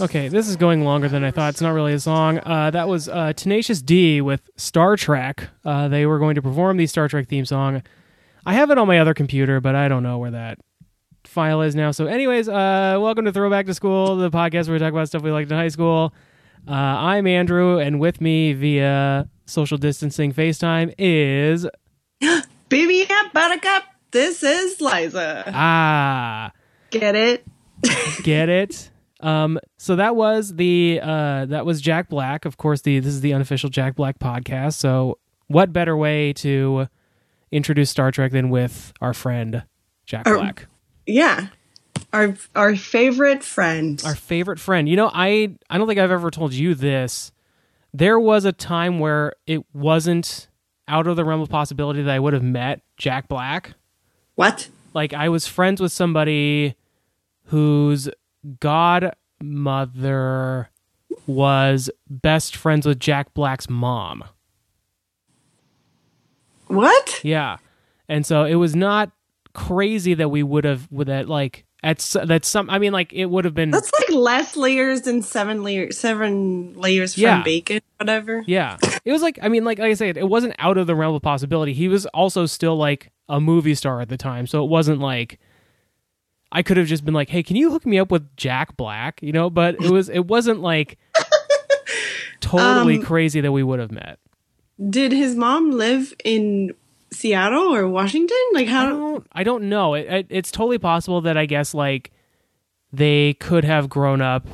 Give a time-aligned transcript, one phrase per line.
[0.00, 1.50] Okay, this is going longer than I thought.
[1.50, 2.38] It's not really a song.
[2.44, 5.48] Uh, that was uh, Tenacious D with Star Trek.
[5.64, 7.82] Uh, they were going to perform the Star Trek theme song.
[8.44, 10.58] I have it on my other computer, but I don't know where that
[11.24, 11.90] file is now.
[11.92, 15.22] So, anyways, uh, welcome to Throwback to School, the podcast where we talk about stuff
[15.22, 16.12] we liked in high school.
[16.66, 21.66] Uh, I'm Andrew, and with me via social distancing FaceTime is
[22.68, 25.44] Baby Aunt Buttercup, this is Liza.
[25.48, 26.50] ah,
[26.90, 27.44] Get it?
[28.22, 28.88] get it.
[29.22, 32.44] Um, so that was the uh, that was Jack Black.
[32.44, 34.74] Of course, the this is the unofficial Jack Black podcast.
[34.74, 36.88] So, what better way to
[37.50, 39.64] introduce Star Trek than with our friend
[40.06, 40.66] Jack Our- Black,
[41.06, 41.48] Yeah.
[42.12, 44.02] Our our favorite friend.
[44.04, 44.88] our favorite friend?
[44.88, 47.32] You know, I I don't think I've ever told you this.
[47.94, 50.48] There was a time where it wasn't
[50.88, 53.74] out of the realm of possibility that I would have met Jack Black.
[54.34, 54.68] what?
[54.94, 56.74] like I was friends with somebody
[57.46, 58.08] whose
[58.60, 59.10] godmother
[61.26, 64.24] was best friends with Jack Black's mom.
[66.68, 67.20] What?
[67.22, 67.58] Yeah.
[68.08, 69.10] And so it was not
[69.54, 73.12] crazy that we would have with that like at s- that's some I mean like
[73.12, 77.42] it would have been That's like less layers than seven layers seven layers from Yeah.
[77.42, 78.42] bacon, whatever.
[78.46, 78.78] yeah.
[79.04, 81.14] It was like I mean like like I said it wasn't out of the realm
[81.14, 81.74] of possibility.
[81.74, 84.46] He was also still like a movie star at the time.
[84.46, 85.38] So it wasn't like
[86.54, 89.20] I could have just been like, "Hey, can you hook me up with Jack Black?"
[89.22, 90.98] You know, but it was it wasn't like
[92.40, 94.18] totally Um, crazy that we would have met.
[94.90, 96.74] Did his mom live in
[97.12, 98.36] Seattle or Washington?
[98.52, 99.94] Like I how don't I don't know.
[99.94, 102.10] It, it, it's totally possible that I guess like
[102.92, 104.46] they could have grown up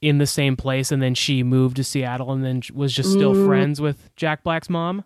[0.00, 3.34] in the same place and then she moved to Seattle and then was just still
[3.34, 3.46] Mm.
[3.46, 5.04] friends with Jack Black's mom.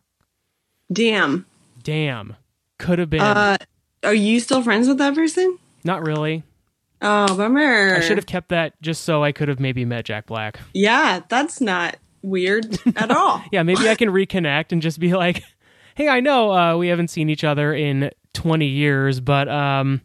[0.93, 1.47] damn.
[1.83, 2.37] Damn.
[2.79, 3.21] Could have been.
[3.23, 3.57] Uh
[4.05, 5.59] are you still friends with that person?
[5.85, 6.43] Not really.
[7.01, 7.97] Oh, bummer.
[7.97, 10.61] I should have kept that just so I could have maybe met Jack Black.
[10.73, 13.43] Yeah, that's not weird at all.
[13.51, 15.43] Yeah, maybe I can reconnect and just be like,
[15.97, 20.01] "Hey, I know uh, we haven't seen each other in 20 years, but um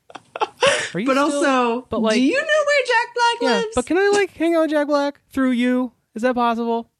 [0.94, 3.74] are you But still- also, but, like- do you know where Jack Black Yeah, lives?
[3.74, 5.92] but can I like hang out with Jack Black through you?
[6.14, 6.90] Is that possible?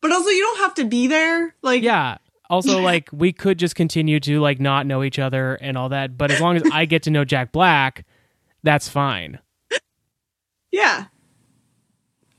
[0.00, 1.54] But also, you don't have to be there.
[1.60, 2.18] Like, Yeah.
[2.50, 6.16] Also, like we could just continue to like not know each other and all that,
[6.16, 8.04] but as long as I get to know Jack Black,
[8.62, 9.38] that's fine.
[10.70, 11.06] yeah.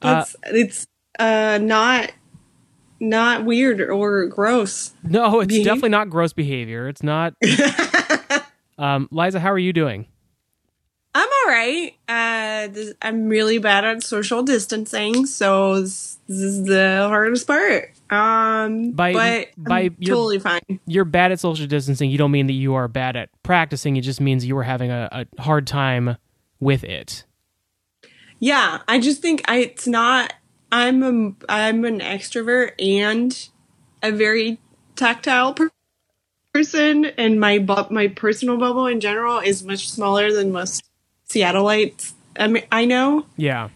[0.02, 0.88] Uh, it's
[1.20, 2.12] uh not
[3.00, 4.94] not weird or gross.
[5.04, 6.88] No, it's Behave- definitely not gross behavior.
[6.88, 7.34] It's not.
[8.78, 10.08] um, Liza, how are you doing?
[11.16, 11.96] I'm all right.
[12.08, 17.92] Uh, this, I'm really bad at social distancing, so this, this is the hardest part.
[18.12, 20.80] Um, By- but by I'm your- totally fine.
[20.88, 22.10] You're bad at social distancing.
[22.10, 23.98] You don't mean that you are bad at practicing.
[23.98, 26.18] It just means you were having a, a hard time
[26.60, 27.24] with it.
[28.40, 30.34] Yeah, I just think I, it's not.
[30.72, 33.50] I'm a, I'm an extrovert and
[34.02, 34.60] a very
[34.96, 35.70] tactile per-
[36.54, 40.84] person, and my bu- my personal bubble in general is much smaller than most
[41.30, 42.14] Seattleites.
[42.40, 43.26] I mean, I know.
[43.36, 43.70] Yeah.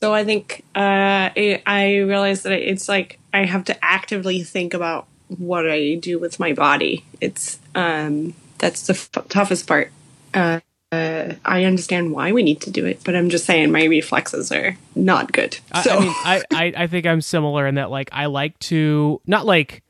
[0.00, 4.74] So I think uh, it, I realized that it's like I have to actively think
[4.74, 7.04] about what I do with my body.
[7.20, 9.92] It's um, that's the f- toughest part.
[10.32, 13.84] Uh, uh, I understand why we need to do it, but I'm just saying my
[13.84, 15.58] reflexes are not good.
[15.70, 18.58] I, so I mean, I, I, I think I'm similar in that like I like
[18.60, 19.82] to not like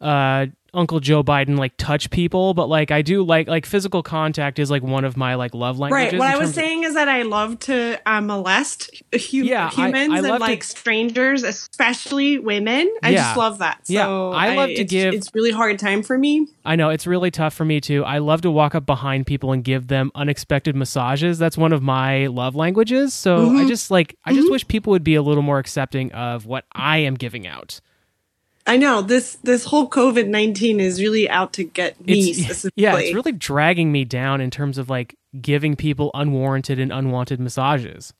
[0.00, 4.58] uh Uncle Joe Biden like touch people, but like I do like like physical contact
[4.58, 6.12] is like one of my like love languages.
[6.12, 6.18] right.
[6.18, 9.70] What I was terms of- saying is that I love to uh, molest hu- Yeah,
[9.70, 12.92] humans I love and to- like strangers, especially women.
[13.02, 13.18] I Yeah.
[13.24, 13.86] just love that.
[13.86, 16.46] So Yeah, I love to it's, give- It's really hard time for me.
[16.64, 18.04] I know it's really tough for me too.
[18.04, 21.38] I love to walk up behind people and give them unexpected massages.
[21.38, 23.12] That's one of my love languages.
[23.14, 23.56] So Mm-hmm.
[23.58, 26.64] I just like I just wish people would be a little more accepting of what
[26.72, 27.80] I am giving out.
[28.66, 32.82] I know this this whole COVID nineteen is really out to get me It's specifically.
[32.82, 37.40] yeah, it's really dragging me down in terms of like giving people unwarranted and unwanted
[37.40, 38.14] massages.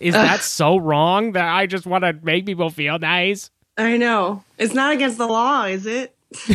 [0.00, 3.50] Is that so wrong that I just want to make people feel nice?
[3.76, 6.14] I know it's not against the law, is it?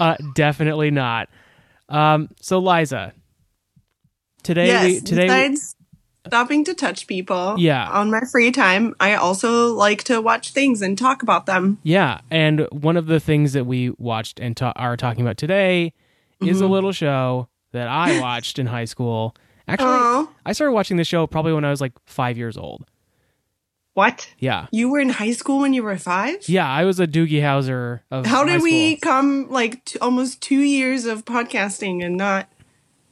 [0.00, 1.28] Uh, definitely not.
[1.88, 3.12] Um, so Liza,
[4.42, 4.84] today yes.
[4.84, 5.76] we today besides
[6.26, 7.88] stopping to touch people, Yeah.
[7.90, 11.78] on my free time, I also like to watch things and talk about them.
[11.82, 15.92] Yeah, and one of the things that we watched and ta- are talking about today
[16.40, 16.64] is Mm-hmm.
[16.64, 19.34] a little show that I watched in high school.
[19.68, 20.28] Actually, Aw.
[20.46, 22.84] I started watching the show probably when I was like five years old.
[23.94, 24.32] What?
[24.38, 26.48] Yeah, You were in high school when you were five?
[26.48, 30.60] yeah, I was a Doogie Howser of How did we come like t- almost two
[30.60, 32.48] years of podcasting and not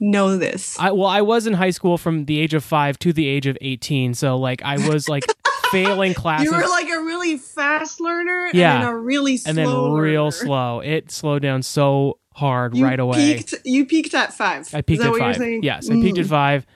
[0.01, 0.77] know this.
[0.79, 3.47] I well, I was in high school from the age of five to the age
[3.47, 5.25] of eighteen, so like I was like
[5.71, 6.47] failing classes.
[6.47, 8.75] you were like a really fast learner, Yeah.
[8.75, 9.67] and then a really slow and then
[10.01, 10.31] real learner.
[10.33, 10.81] slow.
[10.81, 13.37] It slowed down so hard You right away.
[13.37, 14.69] Peaked, you peaked at five.
[14.75, 15.41] I peaked at five.
[15.63, 16.23] Yes, I peaked Mm.
[16.23, 16.67] at five,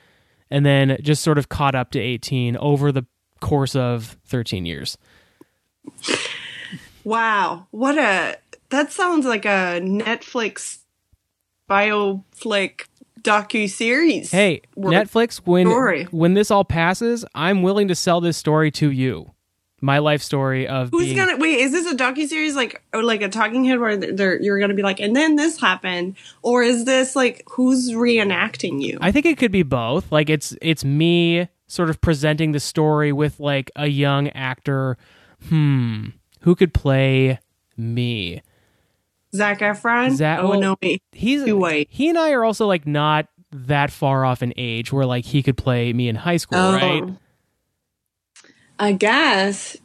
[0.51, 3.05] and then just sort of caught up to eighteen over the
[3.41, 4.97] course of thirteen years.
[7.05, 8.39] Wow, what a
[8.71, 10.79] that sounds like a Netflix
[11.69, 12.83] bioflick
[13.25, 14.31] docu series.
[14.31, 16.05] Hey, Netflix, when story.
[16.05, 19.33] when this all passes, I'm willing to sell this story to you.
[19.81, 21.59] My life story of Who's being gonna wait?
[21.59, 24.75] Is this a docu series like or like a talking head where they're, you're gonna
[24.75, 28.99] be like, and then this happened, or is this like who's reenacting you?
[29.03, 30.11] I think it could be both.
[30.11, 34.97] Like it's it's me sort of presenting the story with like a young actor.
[35.49, 36.11] Hmm,
[36.41, 37.41] who could play
[37.77, 38.41] me?
[39.35, 40.13] Zac Efron.
[40.17, 41.03] Zach- oh well, no, wait.
[41.13, 41.89] He's Too white.
[41.91, 45.43] He and I are also like not that far off in age where like he
[45.43, 47.03] could play me in high school, right?
[47.03, 47.17] Oh.
[48.79, 49.77] I guess.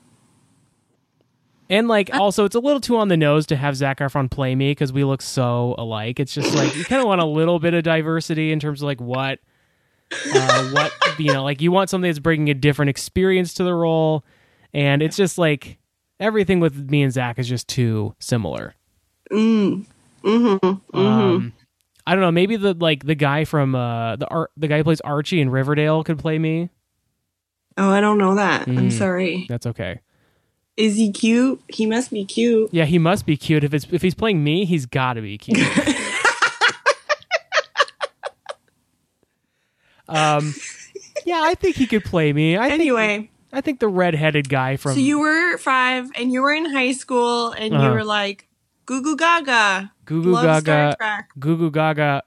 [1.69, 4.55] And like also it's a little too on the nose to have Zac Efron play
[4.55, 6.19] me because we look so alike.
[6.19, 8.87] It's just like you kind of want a little bit of diversity in terms of
[8.87, 9.39] like what
[10.33, 13.75] uh what you know, like you want something that's bringing a different experience to the
[13.75, 14.25] role
[14.73, 15.77] and it's just like
[16.19, 18.73] everything with me and Zach is just too similar.
[19.31, 19.85] Mm.
[20.23, 20.97] Mm-hmm.
[20.97, 21.53] Um
[22.07, 24.83] I don't know, maybe the like the guy from uh the art the guy who
[24.83, 26.69] plays Archie in Riverdale could play me.
[27.77, 28.67] Oh, I don't know that.
[28.67, 28.91] I'm Mm.
[28.91, 29.45] sorry.
[29.47, 30.01] That's okay.
[30.75, 31.61] Is he cute?
[31.67, 32.69] He must be cute.
[32.73, 33.63] Yeah, he must be cute.
[33.63, 35.57] If it's if he's playing me, he's got to be cute.
[40.07, 40.53] um,
[41.25, 42.57] yeah, I think he could play me.
[42.57, 46.41] I think, Anyway, I think the redheaded guy from so you were five and you
[46.41, 47.93] were in high school and you Uh-huh.
[47.93, 48.47] were like,
[48.89, 49.91] Goo Goo Gaga.
[50.05, 51.29] Goo Goo Love Gaga, Trek.
[51.37, 52.23] Goo Goo Gaga,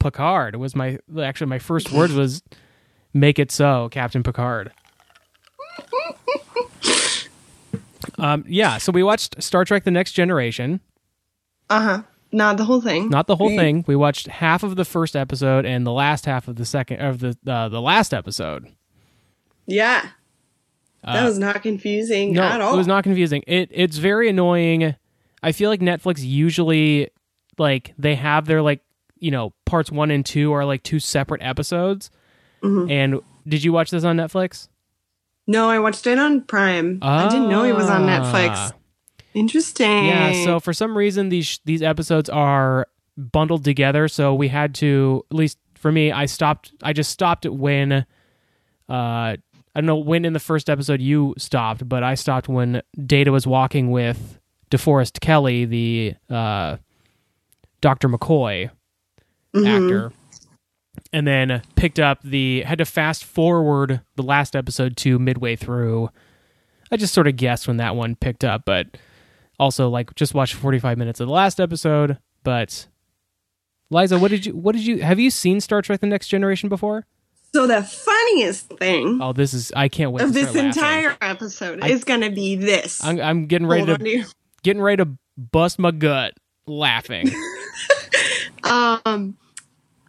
[0.00, 2.42] Picard was my actually my first words was
[3.12, 4.72] "Make it so, Captain Picard."
[8.18, 10.80] um, yeah, so we watched Star Trek: The Next Generation.
[11.68, 12.02] Uh huh.
[12.32, 13.08] Not the whole thing.
[13.10, 13.58] not the whole Great.
[13.58, 13.84] thing.
[13.86, 17.18] We watched half of the first episode and the last half of the second of
[17.20, 18.68] the uh, the last episode.
[19.66, 20.08] Yeah.
[21.04, 22.74] That Uh, was not confusing no, at all.
[22.74, 23.42] it was not confusing.
[23.46, 24.96] It it's very annoying.
[25.46, 27.08] I feel like Netflix usually
[27.58, 28.80] like they have their like
[29.18, 32.10] you know parts one and two are like two separate episodes.
[32.62, 32.90] Mhm.
[32.90, 34.68] And did you watch this on Netflix?
[35.46, 36.98] No, I watched it on Prime.
[37.02, 38.08] I didn't know it was on Ah.
[38.32, 38.72] Netflix.
[39.34, 40.06] Interesting.
[40.06, 45.24] Yeah, so for some reason these these episodes are bundled together, so we had to
[45.30, 48.04] at least for me, I stopped I just stopped it when uh
[48.88, 49.36] I
[49.74, 53.46] don't know when in the first episode you stopped, but I stopped when Data was
[53.46, 54.40] walking with
[54.70, 56.76] DeForest Kelley, the uh
[57.80, 58.08] Dr.
[58.08, 58.70] McCoy
[59.54, 59.66] Mhm.
[59.66, 60.12] actor.
[61.12, 66.10] And then picked up the had to fast forward the last episode to midway through.
[66.90, 68.96] I just sort of guessed when that one picked up, but
[69.58, 72.86] also like just watched 45 minutes of the last episode, but
[73.90, 76.68] Liza, what did you what did you have you seen Star Trek the Next Generation
[76.68, 77.06] before?
[77.54, 81.78] So the funniest thing Oh, this is I can't wait of to this entire episode
[81.82, 83.02] I- is going to be this.
[83.04, 84.24] I'm I'm getting ready Hold to
[84.66, 86.34] getting ready to bust my gut
[86.66, 87.30] laughing.
[88.64, 89.36] Um,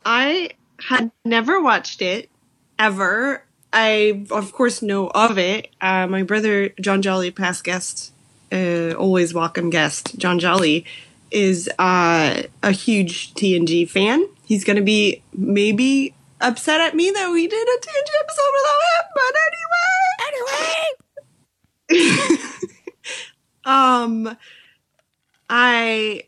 [0.03, 0.49] I
[0.79, 2.31] had never watched it
[2.79, 3.43] ever.
[3.71, 5.69] I, of course, know of it.
[5.79, 8.11] Uh, my brother, John Jolly, past guest,
[8.51, 10.85] uh, always welcome guest, John Jolly,
[11.29, 14.25] is uh, a huge TNG fan.
[14.43, 18.81] He's going to be maybe upset at me that we did a TNG episode without
[18.89, 19.35] him, but
[21.91, 22.25] anyway.
[22.39, 22.73] Anyway.
[23.67, 24.35] um,
[25.49, 26.23] I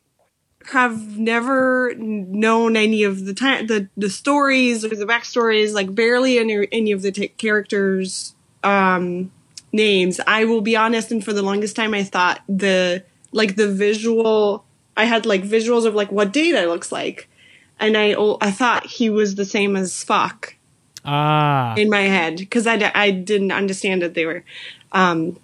[0.67, 6.37] have never known any of the time the the stories or the backstories like barely
[6.37, 9.31] any any of the t- characters um
[9.71, 13.71] names i will be honest and for the longest time i thought the like the
[13.71, 14.63] visual
[14.95, 17.27] i had like visuals of like what data looks like
[17.79, 20.53] and i i thought he was the same as spock
[21.05, 21.73] ah.
[21.75, 24.43] in my head because I, d- I didn't understand that they were
[24.91, 25.37] um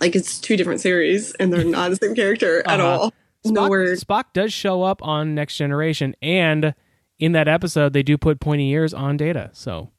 [0.00, 2.98] like it's two different series and they're not the same character at Uh-huh.
[3.04, 3.12] all
[3.46, 6.74] Spock, Spock does show up on Next Generation and
[7.18, 9.50] in that episode they do put pointy ears on Data.
[9.52, 9.90] So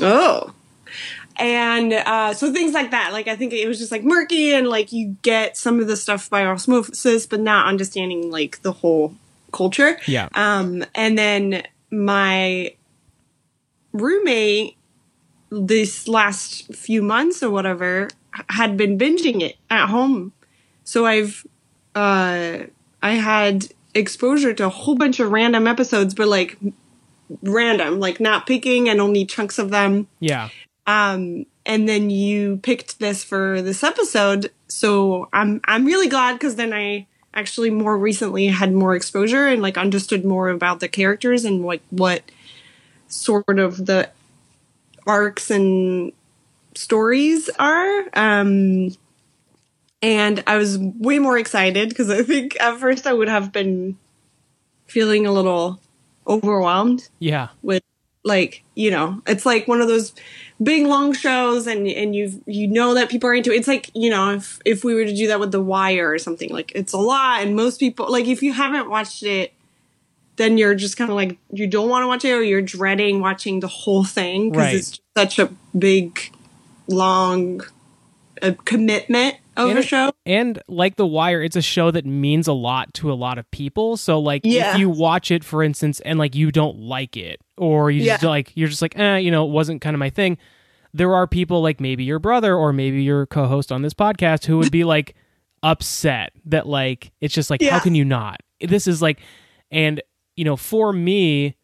[0.00, 0.52] Oh.
[1.36, 3.12] And uh, so things like that.
[3.12, 5.96] Like I think it was just like murky and like you get some of the
[5.96, 9.14] stuff by osmosis, but not understanding like the whole
[9.52, 9.98] culture.
[10.06, 10.28] yeah.
[10.34, 12.74] Um, and then my
[13.92, 14.76] roommate
[15.50, 18.08] this last few months or whatever
[18.48, 20.32] had been binging it at home.
[20.84, 21.46] So I've
[21.94, 22.58] uh
[23.02, 26.58] I had exposure to a whole bunch of random episodes, but like
[27.42, 30.08] random, like not picking and only chunks of them.
[30.20, 30.48] Yeah.
[30.86, 36.56] Um, and then you picked this for this episode, so I'm I'm really glad because
[36.56, 41.44] then I actually more recently had more exposure and like understood more about the characters
[41.44, 42.22] and like what
[43.06, 44.10] sort of the
[45.06, 46.12] arcs and
[46.74, 48.04] stories are.
[48.14, 48.94] Um,
[50.00, 53.96] and I was way more excited because I think at first I would have been
[54.86, 55.80] feeling a little
[56.26, 57.48] overwhelmed Yeah.
[57.62, 57.82] with
[58.24, 60.12] like you know it's like one of those
[60.62, 63.56] big long shows and and you you know that people are into it.
[63.56, 66.18] it's like you know if if we were to do that with the wire or
[66.20, 69.52] something like it's a lot and most people like if you haven't watched it
[70.36, 73.18] then you're just kind of like you don't want to watch it or you're dreading
[73.20, 74.74] watching the whole thing because Right.
[74.76, 76.30] it's such a big
[76.88, 77.62] long
[78.42, 82.06] uh, commitment of And a it- show And like The Wire, it's a show that
[82.06, 83.96] means a lot to a lot of people.
[83.96, 84.72] So like Yeah.
[84.74, 88.22] if you watch it, for instance, and like you don't like it, or you just
[88.22, 88.28] Yeah.
[88.28, 90.38] like you're just like, eh, you know, it wasn't kind of my thing.
[90.94, 94.58] There are people like maybe your brother or maybe your co-host on this podcast who
[94.58, 95.14] would be like
[95.62, 98.40] upset that like it's just like how can you not?
[98.60, 99.20] This is like,
[99.70, 100.02] and
[100.36, 101.56] you know, for me,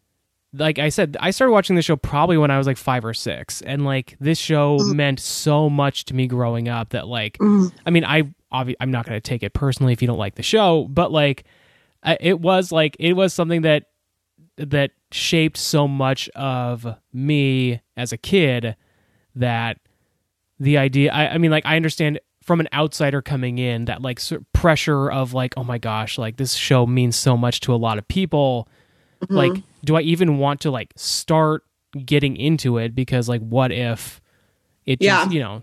[0.53, 3.13] like I said, I started watching the show probably when I was like five or
[3.13, 4.95] six, and like this show mm-hmm.
[4.95, 7.75] meant so much to me growing up that like, mm-hmm.
[7.85, 10.35] I mean, I obvi- I'm not going to take it personally if you don't like
[10.35, 11.43] the show, but like,
[12.03, 13.85] I- it was like it was something that
[14.57, 18.75] that shaped so much of me as a kid
[19.35, 19.77] that
[20.59, 24.19] the idea I, I mean like i understand from an outsider coming in that like
[24.19, 27.73] sort of pressure of like oh my gosh like this show means so much to
[27.73, 28.67] a lot of people.
[29.21, 29.35] Mm-hmm.
[29.35, 31.63] Like do i even want to like start
[32.05, 34.21] getting into it because like what if
[34.85, 35.29] it just Yeah.
[35.29, 35.61] you know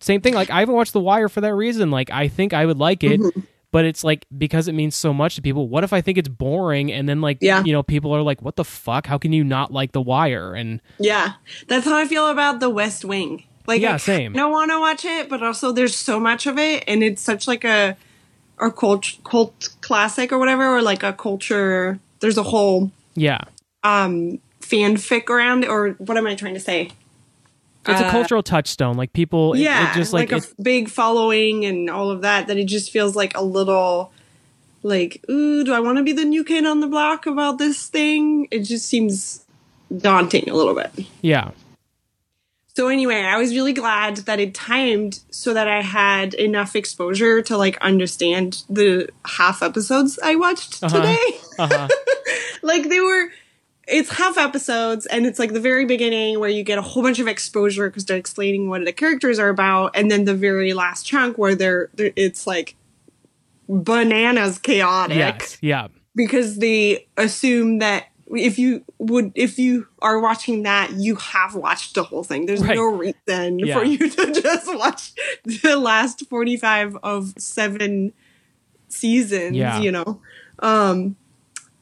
[0.00, 2.64] same thing like i haven't watched the wire for that reason like i think i
[2.64, 3.40] would like it mm-hmm.
[3.70, 6.28] but it's like because it means so much to people what if i think it's
[6.28, 7.62] boring and then like Yeah.
[7.64, 10.54] you know people are like what the fuck how can you not like the wire
[10.54, 11.34] and Yeah,
[11.68, 13.44] that's how I feel about The West Wing.
[13.66, 14.32] Like, Yeah, I same.
[14.32, 17.46] don't want to watch it, but also there's so much of it, and it's such
[17.46, 17.96] like a
[18.58, 22.00] a cult cult classic or whatever, or like a culture.
[22.20, 23.40] There's a whole yeah
[23.82, 26.90] um fanfic around, or what am I trying to say?
[27.88, 30.88] it's a Uh, cultural touchstone like people it- yeah, it, just like, a it, big
[30.90, 32.46] following and all of that.
[32.46, 34.12] That it just feels like a little
[34.82, 37.86] like, ooh, do I want to be the new kid on the block about this
[37.88, 38.48] thing?
[38.50, 39.44] It just seems
[39.96, 40.92] daunting a little bit.
[41.22, 41.50] yeah
[42.74, 47.42] So anyway, I was really glad that it timed so that I had enough exposure
[47.42, 50.96] to like understand the half episodes I watched Uh-huh.
[51.00, 51.38] today.
[51.58, 51.88] uh-huh.
[52.62, 53.28] like they were
[53.88, 57.18] it's half episodes and it's like the very beginning where you get a whole bunch
[57.18, 61.04] of exposure because they're explaining what the characters are about and then the very last
[61.04, 62.76] chunk where they're, they're it's like
[63.68, 68.06] bananas chaotic yes yeah because they assume that
[68.36, 72.62] if you would if you are watching that you have watched the whole thing there's
[72.62, 72.76] Right.
[72.76, 73.76] no reason Yeah.
[73.78, 75.12] for you to just watch
[75.44, 78.12] the last 45 of seven
[78.88, 79.80] seasons Yeah.
[79.80, 80.20] you know
[80.60, 81.16] um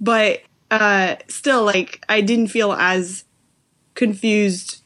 [0.00, 0.40] but
[0.70, 3.24] uh still like i didn't feel as
[3.94, 4.82] confused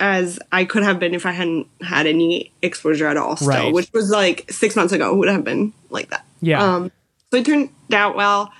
[0.00, 3.72] as i could have been if i hadn't had any exposure at all still Right.
[3.74, 6.62] which was like six months ago would have been like that Yeah.
[6.62, 6.92] um
[7.30, 8.52] so it turned out well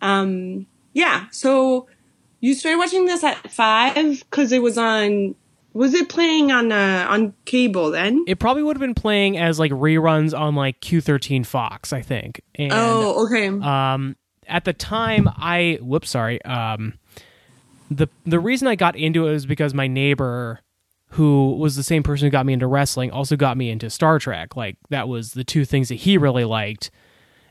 [0.00, 1.86] um yeah so
[2.40, 5.34] you started watching this at five because it was on
[5.72, 8.24] was it playing on uh on cable then?
[8.26, 12.40] It probably would have been playing as like reruns on like q13 fox i think.
[12.54, 13.48] And oh okay.
[13.48, 14.16] um
[14.48, 16.94] at the time i whoops sorry um
[17.90, 20.60] the the reason i got into it was because my neighbor
[21.10, 24.18] who was the same person who got me into wrestling also got me into star
[24.18, 24.56] trek.
[24.56, 26.90] Like that was the two things that he really liked.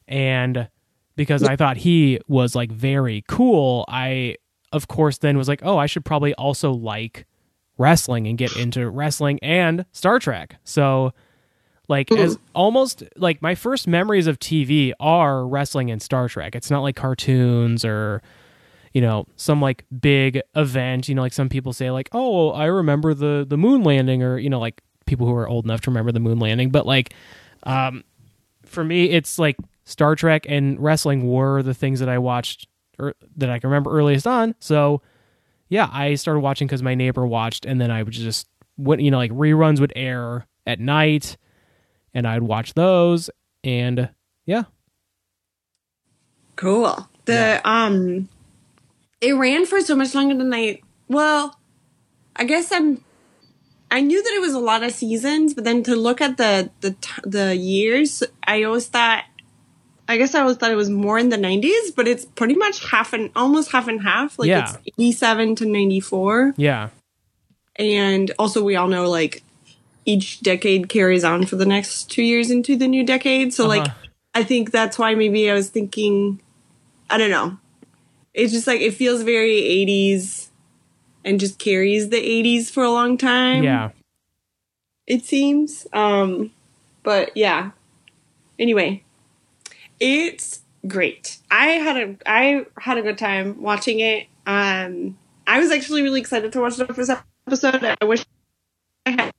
[0.08, 0.70] And
[1.16, 4.36] because i thought he was like very cool i
[4.72, 7.26] of course then was like oh i should probably also like
[7.78, 11.14] wrestling and get into wrestling and star trek so
[11.88, 16.56] like as almost like my first memories of TV are wrestling and Star Trek.
[16.56, 18.22] It's not like cartoons or
[18.94, 21.08] you know some like big event.
[21.08, 24.38] You know, like some people say like, "Oh, I remember the the moon landing," or
[24.38, 26.72] you know, like people who are old enough to remember the moon landing.
[26.72, 27.14] But like,
[27.64, 28.04] um,
[28.64, 32.68] for me, it's like Star Trek and wrestling were the things that I watched
[33.00, 34.56] or that I can remember earliest on.
[34.60, 35.02] So
[35.70, 39.12] yeah, I started watching because my neighbor watched, and then I would just what you
[39.12, 41.38] know like reruns would air at night
[42.14, 43.30] and I'd watch those
[43.64, 44.10] and
[44.46, 44.64] yeah.
[46.56, 47.08] Cool.
[47.26, 47.62] The Yeah.
[47.64, 48.30] um
[49.22, 51.60] it ran for so much longer than I well,
[52.36, 53.04] I guess I'm
[53.92, 56.72] I knew that it was a lot of seasons, but then to look at the
[56.82, 59.24] the the years, I always thought
[60.08, 62.86] I guess I always thought it was more in the 90s, but it's pretty much
[62.90, 64.38] half and almost half and half.
[64.38, 64.62] Like Yeah.
[64.64, 66.54] it's 87 to 94.
[66.58, 66.90] Yeah.
[67.78, 69.42] And also, we all know like
[70.06, 73.54] each decade carries on for the next two years into the new decade.
[73.54, 73.94] So, like, Uh-huh.
[74.36, 76.40] I think that's why maybe I was thinking,
[77.10, 77.58] I don't know.
[78.34, 80.50] It's just like it feels very 80s
[81.24, 83.90] and just carries the 80s for a long time Yeah.
[85.08, 85.88] it seems.
[85.94, 86.52] Um,
[87.02, 87.72] but yeah.
[88.60, 89.04] Anyway,
[90.00, 91.38] it's great.
[91.52, 94.28] I had a I had a good time watching it.
[94.46, 97.10] Um, I was actually really excited to watch the first
[97.48, 97.96] episode.
[98.02, 98.26] I wish
[99.06, 99.32] I had,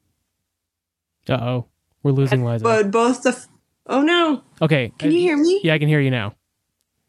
[1.28, 1.66] Uh oh.
[2.02, 2.62] We're losing Liza.
[2.62, 3.30] but both the.
[3.30, 3.48] f-
[3.88, 4.42] Oh no!
[4.60, 4.92] okay.
[4.98, 5.60] Can you hear me?
[5.62, 6.34] Yeah, I can hear you now.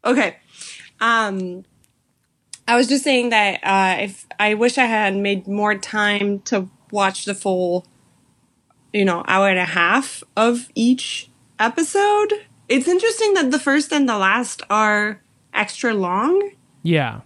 [0.04, 0.36] Okay.
[1.00, 1.64] Um,
[2.68, 6.68] I was just saying that uh, if I wish I had made more time to
[6.92, 7.84] watch the full,
[8.92, 12.32] you know, hour and a half of each episode.
[12.68, 15.20] It's interesting that the first and the last are
[15.54, 16.50] extra long.
[16.82, 17.20] Yeah.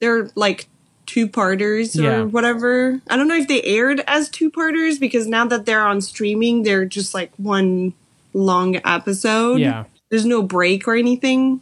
[0.00, 0.68] They're like
[1.06, 2.16] two parters Yeah.
[2.18, 3.00] or whatever.
[3.08, 6.62] I don't know if they aired as two parters because now that they're on streaming,
[6.62, 7.92] they're just like one
[8.34, 9.84] long episode Yeah.
[10.10, 11.60] there's no break or anything.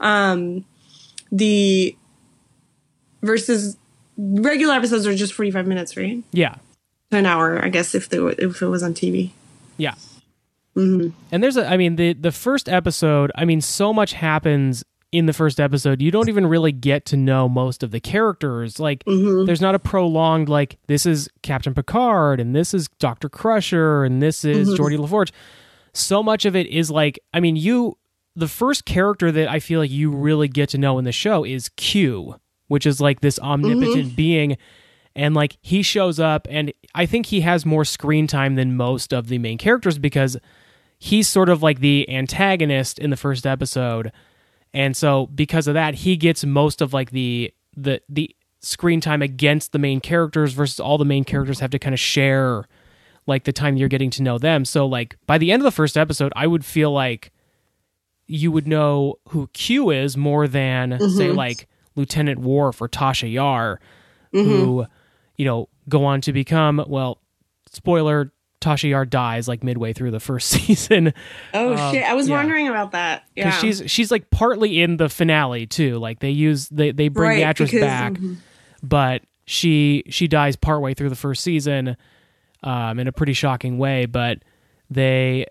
[0.00, 0.64] Um,
[1.30, 1.96] the
[3.22, 3.76] versus
[4.16, 6.22] regular episodes are just 45 minutes, right?
[6.32, 6.56] Yeah.
[7.10, 9.30] An hour, I guess, if they were, if it was on TV.
[9.76, 9.94] Yeah.
[10.78, 11.08] Mm-hmm.
[11.32, 15.26] And there's a, I mean, the the first episode, I mean, so much happens in
[15.26, 16.02] the first episode.
[16.02, 18.78] You don't even really get to know most of the characters.
[18.78, 19.46] Like, mm-hmm.
[19.46, 24.22] there's not a prolonged like this is Captain Picard and this is Doctor Crusher and
[24.22, 24.82] this is mm-hmm.
[24.82, 25.32] Geordi La Forge.
[25.94, 27.96] So much of it is like, I mean, you
[28.36, 31.44] the first character that I feel like you really get to know in the show
[31.44, 32.36] is Q,
[32.68, 34.56] which is like this omnipotent being
[35.16, 39.12] and like he shows up and i think he has more screen time than most
[39.12, 40.38] of the main characters because
[40.98, 44.12] he's sort of like the antagonist in the first episode.
[44.74, 49.22] And so because of that he gets most of like the the the screen time
[49.22, 52.64] against the main characters versus all the main characters have to kind of share
[53.26, 54.64] like the time you're getting to know them.
[54.64, 57.32] So like by the end of the first episode i would feel like
[58.26, 61.16] you would know who q is more than mm-hmm.
[61.16, 63.80] say like lieutenant Worf or tasha yar
[64.34, 64.48] mm-hmm.
[64.48, 64.86] who
[65.36, 67.20] you know go on to become well
[67.72, 71.12] spoiler tasha yar dies like midway through the first season
[71.54, 72.02] Oh shit!
[72.04, 72.36] I was yeah.
[72.36, 73.24] wondering about that.
[73.36, 77.36] Yeah, she's she's like partly in the finale too like they use they they bring
[77.38, 78.16] the actress because- back
[78.82, 81.96] but she she dies partway through the first season
[82.62, 84.38] um in a pretty shocking way but
[84.90, 85.46] they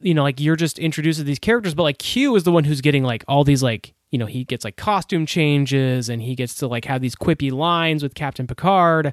[0.00, 2.64] you know like you're just introduced to these characters but like q is the one
[2.64, 6.34] who's getting like all these like you know he gets like costume changes and he
[6.34, 9.12] gets to like have these quippy lines with captain picard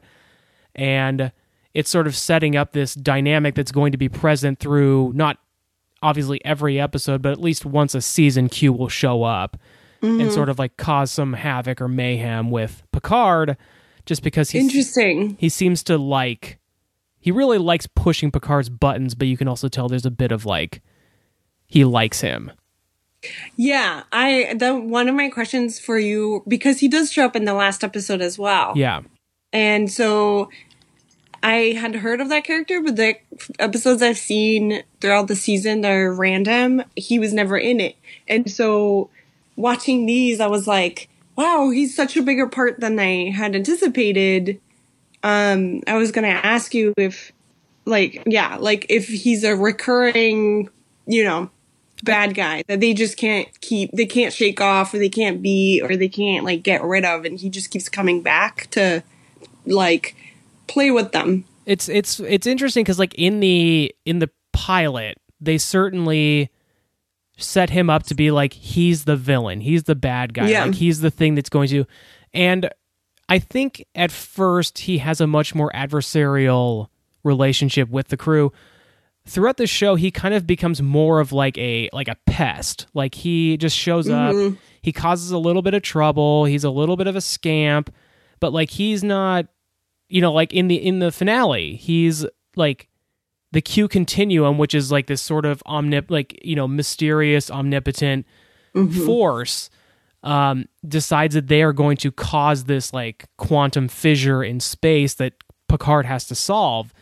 [0.75, 1.31] and
[1.77, 5.37] it's sort of setting up this dynamic that's going to be present through not
[6.01, 9.57] obviously every episode, but at least once a season, Q will show up
[10.01, 10.31] and mm-hmm.
[10.31, 13.57] sort of like cause some havoc or mayhem with Picard,
[14.07, 15.37] just because he's, interesting.
[15.39, 16.57] he seems to like
[17.19, 20.47] he really likes pushing Picard's buttons, but you can also tell there's a bit of
[20.47, 20.81] like
[21.67, 22.51] he likes him.
[23.55, 27.45] Yeah, I the one of my questions for you because he does show up in
[27.45, 28.73] the last episode as well.
[28.75, 29.01] Yeah,
[29.53, 30.49] And so
[31.47, 33.15] I had heard of that character, but the
[33.57, 37.95] episodes I've seen throughout the season that are random, he was never in it.
[38.27, 39.09] And so
[39.55, 41.07] watching these, I was like,
[41.37, 44.59] wow, he's such a bigger part than I had anticipated.
[45.23, 47.31] Um, I was going to ask you if,
[47.85, 50.67] like, yeah, like if he's a recurring,
[51.05, 51.49] you know,
[52.03, 55.79] bad guy that they just can't keep, they can't shake off or they can't be
[55.81, 57.23] or they can't like get rid of.
[57.23, 59.01] And he just keeps coming back to
[59.65, 60.13] like
[60.67, 61.45] play with them.
[61.65, 66.49] it's it's it's interesting because like in the in the pilot, they certainly
[67.37, 70.65] set him up to be like he's the villain, he's the bad guy, Yeah.
[70.65, 71.85] like he's the thing that's going to,
[72.33, 72.69] and
[73.29, 76.87] I think at first he has a much more adversarial
[77.23, 78.51] relationship with the crew.
[79.25, 82.87] Throughout the show, he kind of becomes more of like a like a pest.
[82.93, 84.55] Like he just shows up, mm-hmm.
[84.81, 87.93] he causes a little bit of trouble, he's a little bit of a scamp,
[88.39, 89.47] but like he's not
[90.09, 92.87] you know like in the in the finale he's like
[93.51, 98.25] the q continuum which is like this sort of omnip like you know mysterious omnipotent
[99.05, 99.69] force
[100.23, 105.33] um decides that they are going to cause this like quantum fissure in space that
[105.67, 106.93] picard has to solve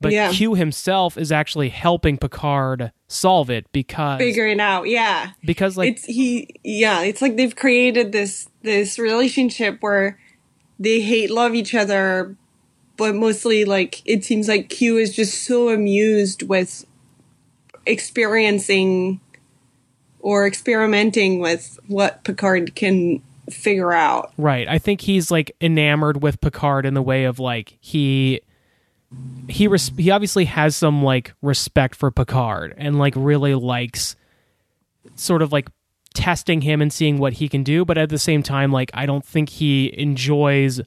[0.00, 0.30] but Yeah.
[0.32, 4.88] q himself is actually helping picard solve it because figuring out.
[4.88, 5.30] Yeah.
[5.44, 10.18] because like it's he yeah, it's like they've created this this relationship where
[10.78, 12.36] they hate love each other
[12.96, 16.84] but mostly like it seems like Q is just so amused with
[17.86, 19.20] experiencing
[20.20, 24.32] or experimenting with what Picard can figure out.
[24.36, 24.68] Right.
[24.68, 28.40] I think he's like enamored with Picard in the way of like he
[29.48, 34.16] he res- he obviously has some like respect for Picard and like really likes
[35.14, 35.68] sort of like
[36.12, 39.06] testing him and seeing what he can do, but at the same time like I
[39.06, 40.80] don't think he enjoys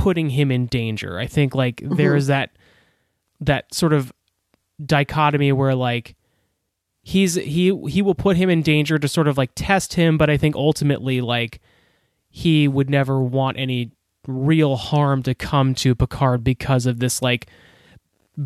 [0.00, 1.18] putting him in danger.
[1.18, 1.96] I think like mm-hmm.
[1.96, 2.56] there's that
[3.38, 4.12] that sort of
[4.84, 6.16] dichotomy where like
[7.02, 10.30] he's he he will put him in danger to sort of like test him, but
[10.30, 11.60] I think ultimately like
[12.30, 13.90] he would never want any
[14.26, 17.50] real harm to come to Picard because of this like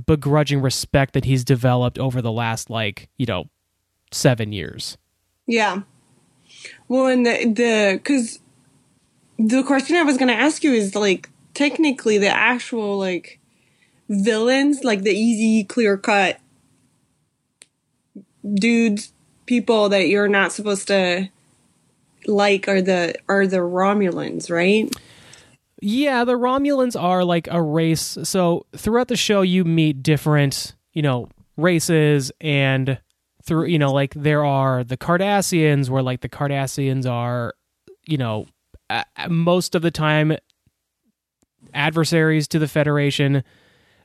[0.06, 3.44] begrudging respect that he's developed over the last like, you know,
[4.10, 4.98] 7 years.
[5.46, 5.82] Yeah.
[6.88, 8.40] Well, and the the cuz
[9.38, 13.40] the question I was going to ask you is like technically the actual like
[14.08, 16.38] villains, like the easy clear cut
[18.54, 19.12] dudes,
[19.46, 21.28] people that you're not supposed to
[22.26, 24.92] like are the are the Romulans, right?
[25.80, 28.16] Yeah, the Romulans are like a race.
[28.22, 32.98] So throughout the show, you meet different, you know, races, and
[33.44, 37.54] through, you know, like there are the Cardassians, where like the Cardassians are,
[38.06, 38.46] you know,
[39.28, 40.36] most of the time
[41.72, 43.44] adversaries to the Federation,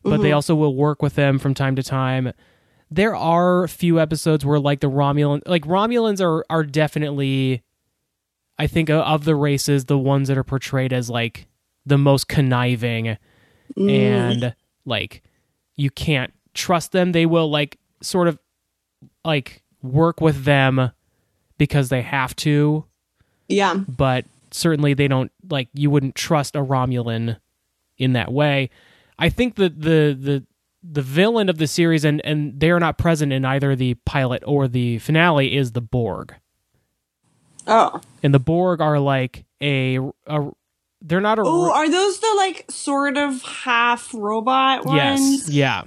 [0.03, 0.23] but mm-hmm.
[0.23, 2.31] they also will work with them from time to time.
[2.91, 7.63] There are a few episodes where like the Romulan, like Romulans are are definitely
[8.57, 11.47] I think of the races, the ones that are portrayed as like
[11.85, 13.17] the most conniving
[13.77, 13.91] mm.
[13.91, 15.23] and like
[15.77, 17.13] you can't trust them.
[17.13, 18.37] They will like sort of
[19.23, 20.91] like work with them
[21.57, 22.85] because they have to.
[23.47, 23.75] Yeah.
[23.75, 27.37] But certainly they don't like you wouldn't trust a Romulan
[27.99, 28.69] in that way.
[29.19, 30.45] I think that the the
[30.81, 34.43] the villain of the series and and they are not present in either the pilot
[34.45, 36.33] or the finale is the Borg.
[37.67, 38.01] Oh.
[38.23, 40.49] And the Borg are like a, a
[41.01, 41.43] they're not a.
[41.45, 45.47] Oh, are those the like sort of half robot ones?
[45.47, 45.49] Yes.
[45.49, 45.83] Yeah.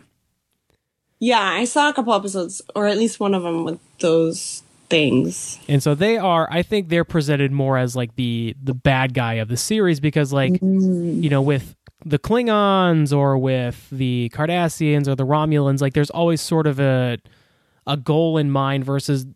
[1.19, 5.59] Yeah, I saw a couple episodes, or at least one of them with those things.
[5.69, 6.49] And so they are.
[6.51, 10.33] I think they're presented more as like the the bad guy of the series because,
[10.33, 11.23] like, mm.
[11.23, 16.41] you know, with the Klingons or with the Cardassians or the Romulans, like, there's always
[16.41, 17.19] sort of a
[17.87, 19.27] a goal in mind versus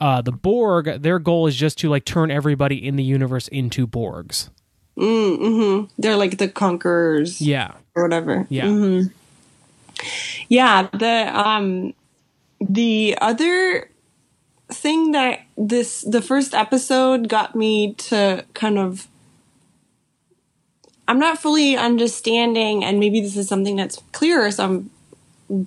[0.00, 3.86] uh, the Borg, their goal is just to like turn everybody in the universe into
[3.86, 4.50] Borgs.
[4.96, 8.46] Mm, hmm They're like the conquerors, yeah, or whatever.
[8.48, 9.12] Yeah, mm-hmm.
[10.48, 10.88] yeah.
[10.92, 11.94] The um,
[12.60, 13.90] the other
[14.70, 19.06] thing that this the first episode got me to kind of
[21.08, 24.50] I'm not fully understanding, and maybe this is something that's clearer.
[24.50, 24.90] So I'm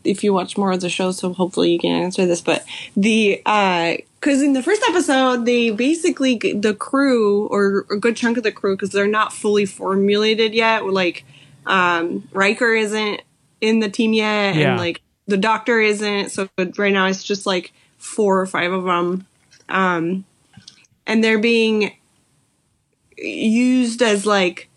[0.03, 2.41] if you watch more of the show, so hopefully you can answer this.
[2.41, 2.63] But
[2.95, 8.37] the uh, because in the first episode, they basically the crew or a good chunk
[8.37, 10.85] of the crew because they're not fully formulated yet.
[10.85, 11.25] Like
[11.65, 13.21] um, Riker isn't
[13.59, 14.71] in the team yet, yeah.
[14.71, 16.29] and like the Doctor isn't.
[16.29, 19.25] So right now it's just like four or five of them,
[19.69, 20.25] um,
[21.07, 21.95] and they're being
[23.17, 24.69] used as like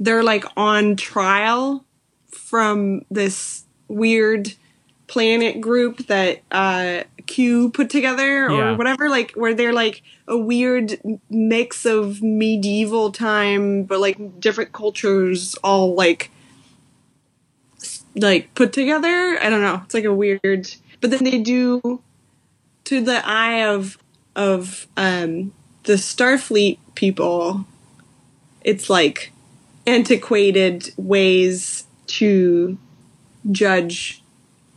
[0.00, 1.84] they're like on trial
[2.30, 4.54] from this weird
[5.06, 8.76] planet group that uh, Q put together or yeah.
[8.76, 15.54] whatever, like where they're like a weird mix of medieval time, but like different cultures
[15.62, 16.30] all like
[18.16, 19.38] like put together.
[19.40, 19.82] I don't know.
[19.84, 20.74] It's like a weird.
[21.00, 22.00] But then they do
[22.84, 23.98] to the eye of
[24.34, 25.52] of um
[25.84, 27.66] the Starfleet people.
[28.62, 29.32] It's like
[29.90, 32.78] antiquated ways to
[33.50, 34.22] judge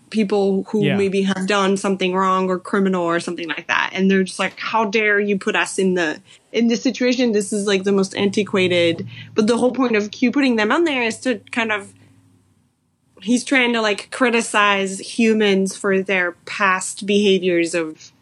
[0.10, 0.96] people who yeah.
[0.96, 3.90] maybe have done something wrong or criminal or something like that.
[3.94, 6.22] And they're just like how dare you put us in the
[6.52, 7.32] in this situation?
[7.32, 9.08] This is like the most antiquated.
[9.36, 11.94] But the whole point of q putting them on there is to kind of
[13.22, 18.13] he's trying to like criticize humans for their past behaviors of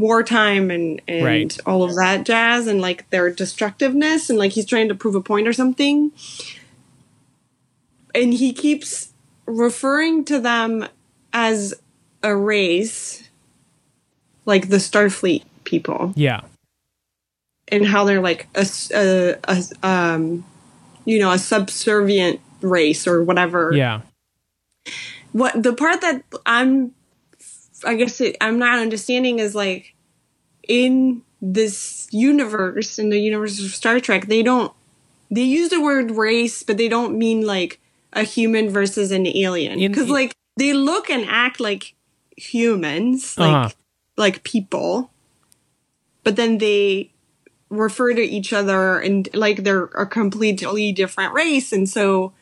[0.00, 1.58] wartime and and right.
[1.66, 5.20] all of that jazz and like their destructiveness and like he's trying to prove a
[5.20, 6.12] point or something
[8.16, 9.12] and he keeps
[9.46, 10.88] referring to them
[11.32, 11.74] as
[12.22, 13.28] a race,
[14.46, 16.12] like the Starfleet people.
[16.16, 16.40] Yeah.
[17.68, 20.44] And how they're like a, a, a um,
[21.04, 23.72] you know, a subservient race or whatever.
[23.74, 24.00] Yeah.
[25.32, 26.94] What the part that I'm,
[27.84, 29.94] I guess it, I'm not understanding is like
[30.66, 34.72] in this universe, in the universe of Star Trek, they don't,
[35.30, 37.80] they use the word race, but they don't mean like
[38.12, 41.94] a human versus an alien because like they look and act like
[42.36, 43.68] humans, like uh-huh.
[44.16, 45.10] like people,
[46.24, 47.12] but then they
[47.68, 52.32] refer to each other and like they're a completely different race, and so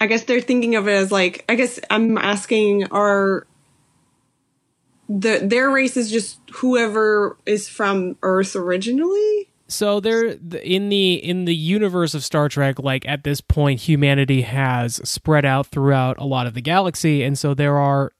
[0.00, 3.46] I guess they're thinking of it as like I guess I'm asking are
[5.08, 9.48] the their race is just whoever is from Earth originally.
[9.68, 10.24] So there
[10.62, 15.44] in the in the universe of Star Trek like at this point humanity has spread
[15.44, 18.12] out throughout a lot of the galaxy and so there are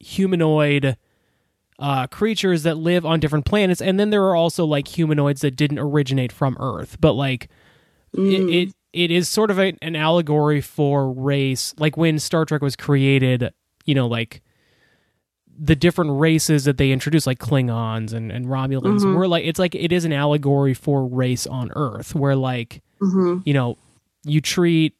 [0.00, 0.96] humanoid
[1.78, 5.56] uh, creatures that live on different planets and then there are also like humanoids that
[5.56, 7.48] didn't originate from Earth but like
[8.14, 12.62] it, it it is sort of a, an allegory for race like when Star Trek
[12.62, 13.52] was created
[13.84, 14.40] you know like
[15.58, 19.14] the different races that they introduce, like Klingons and, and Romulans, Mhm.
[19.14, 23.38] were like it's like it is an allegory for race on Earth, where like Mm-hmm.
[23.44, 23.76] you know
[24.24, 24.94] you treat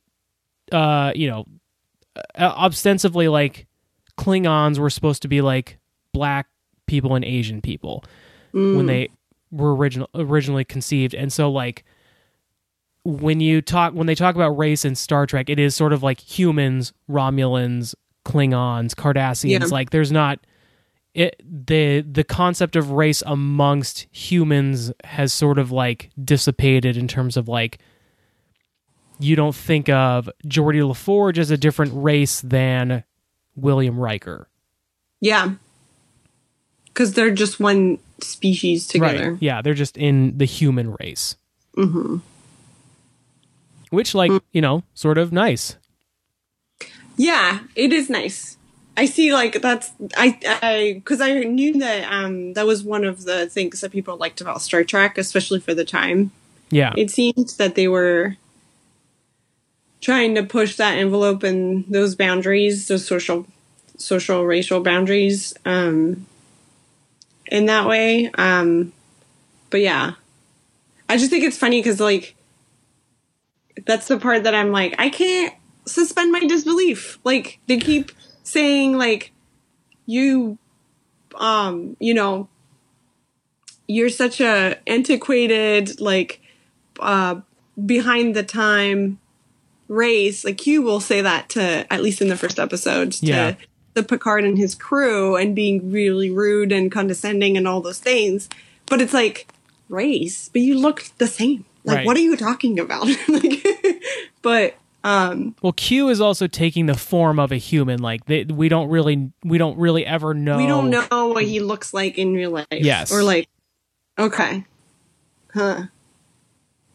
[0.73, 1.47] uh you know
[2.39, 3.67] uh, ostensibly like
[4.19, 5.79] Klingons were supposed to be like
[6.13, 6.47] black
[6.87, 8.05] people and Asian people
[8.55, 8.77] Mm.
[8.77, 9.09] when they
[9.51, 11.85] were original originally conceived, and so like
[13.05, 16.03] when you talk when they talk about race in Star Trek, it is sort of
[16.03, 19.61] like humans, Romulans, Klingons, Cardassians.
[19.61, 19.67] Yeah.
[19.67, 20.41] Like there's not
[21.15, 27.37] it the the concept of race amongst humans has sort of like dissipated in terms
[27.37, 27.79] of like
[29.21, 33.05] you don't think of Geordi La Forge as a different race than
[33.55, 34.49] William Riker.
[35.21, 35.53] Yeah.
[36.87, 39.33] Because they're just one species together.
[39.33, 39.43] Right.
[39.43, 41.37] Yeah, they're just in the human race.
[41.77, 42.19] Mm-hmm.
[43.91, 45.77] Which like, you know, sort of nice.
[47.17, 48.57] Yeah, it is nice.
[48.97, 53.25] I see, like that's I I because I knew that um that was one of
[53.25, 56.31] the things that people liked about Star Trek, especially for the time.
[56.71, 56.93] Yeah.
[56.97, 58.37] It seemed that they were
[60.01, 63.47] trying to push that envelope and those boundaries, those social,
[63.97, 66.27] social, racial boundaries, um,
[67.47, 68.31] in that way.
[68.35, 68.93] Um,
[69.71, 70.15] but yeah,
[71.09, 72.37] I just think it's funny because like
[73.87, 75.55] that's the part that I'm like, I can't
[75.87, 77.19] suspend my disbelief.
[77.25, 79.33] Like they keep saying like
[80.07, 80.59] you,
[81.37, 82.49] um, you know,
[83.87, 86.41] you're such a antiquated like
[87.01, 87.41] uh
[87.85, 89.19] behind the time
[89.89, 93.55] race like Q will say that to at least in the first episode to Yeah.
[93.93, 98.49] the Picard and his crew and being really rude and condescending and all those things
[98.87, 99.49] but it's like
[99.91, 102.07] race but you look the same like Right.
[102.07, 103.67] what are you talking about like
[104.43, 108.01] but um Well, Q is also taking the form of a human.
[108.03, 110.57] Like they, we don't really, we don't really ever know.
[110.57, 113.13] we don't know what he looks like in real life Yes.
[113.13, 113.49] or like
[114.19, 114.65] okay
[115.53, 115.85] huh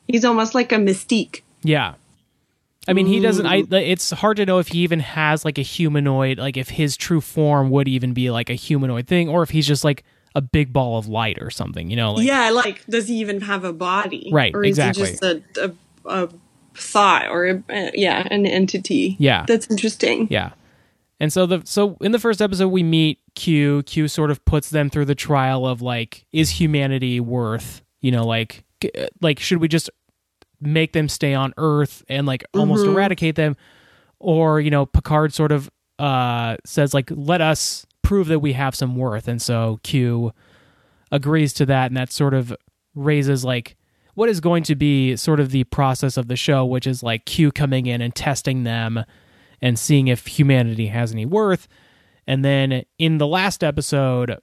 [0.07, 1.93] he's almost like a mystique Yeah.
[2.87, 3.45] I mean, he doesn't.
[3.45, 3.57] I.
[3.71, 6.39] It's hard to know if he even has like a humanoid.
[6.39, 9.67] Like if his true form would even be like a humanoid thing, or if he's
[9.67, 11.91] just like a big ball of light or something.
[11.91, 12.13] You know?
[12.13, 14.29] Like, yeah, like does he even have a body?
[14.31, 15.05] Right, Or is exactly.
[15.05, 15.43] he just a,
[16.05, 16.29] a, a
[16.75, 19.15] thought or a, uh, yeah, an entity?
[19.19, 19.45] Yeah.
[19.47, 20.27] that's interesting.
[20.29, 20.51] Yeah.
[21.19, 23.83] And so the so in the first episode we meet Q.
[23.83, 27.81] Q sort of puts them through the trial of like, is humanity worth?
[28.01, 28.63] You know, like,
[29.21, 29.89] like should we just
[30.61, 33.57] make them stay on Earth and like almost eradicate them,
[34.19, 38.73] or you know, Picard sort of uh says like, let us prove that we have
[38.73, 40.33] some worth, and so Q
[41.11, 42.55] agrees to that, and that sort of
[42.95, 43.75] raises like
[44.19, 47.23] what is going to be sort of the process of the show, which is like
[47.25, 49.03] Q coming in and testing them
[49.61, 51.67] and seeing if humanity has any worth.
[52.27, 54.37] And then in the last episode,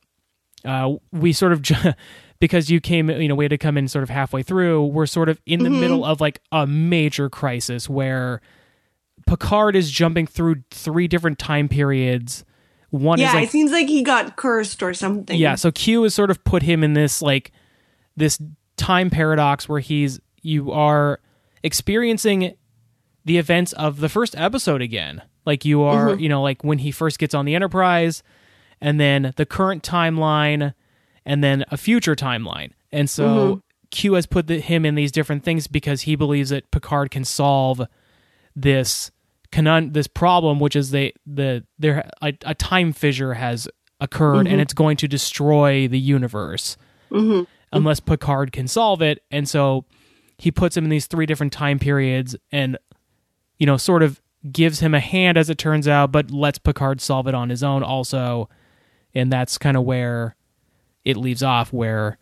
[0.64, 1.74] uh, we sort of ju-
[2.40, 4.86] because you came, you know, we had to come in sort of halfway through.
[4.86, 8.40] We're sort of in the middle of like a major crisis where
[9.26, 12.44] Picard is jumping through three different time periods.
[12.90, 15.38] One Yeah, is like it seems like he got cursed or something.
[15.38, 17.52] yeah, so Q has sort of put him in this like
[18.16, 18.40] this
[18.76, 21.20] time paradox where he's you are
[21.62, 22.54] experiencing
[23.24, 25.22] the events of the first episode again.
[25.44, 26.20] Like you are, mm-hmm.
[26.20, 28.22] you know, like when he first gets on the Enterprise
[28.80, 30.74] and then the current timeline
[31.24, 32.70] and then a future timeline.
[32.92, 33.60] And so mm-hmm.
[33.90, 37.24] Q has put the, him in these different things because he believes that Picard can
[37.24, 37.82] solve
[38.54, 39.10] this
[39.50, 43.68] conun- this problem, which is they the there a, a time fissure has
[44.00, 44.60] occurred and mm-hmm.
[44.60, 46.76] it's going to destroy the universe
[47.72, 49.22] unless Picard can solve it.
[49.30, 49.84] And so
[50.38, 52.78] he puts him in these three different time periods and
[53.58, 54.20] you know sort of
[54.52, 57.62] gives him a hand as it turns out, but lets Picard solve it on his
[57.62, 58.48] own also.
[59.14, 60.36] And that's kind of where
[61.04, 62.18] it leaves off, where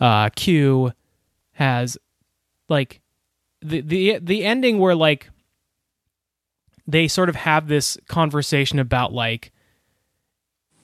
[0.00, 0.92] uh, Q
[1.52, 1.96] has
[2.68, 3.00] like
[3.62, 5.30] the the the ending where like
[6.86, 9.52] they sort of have this conversation about like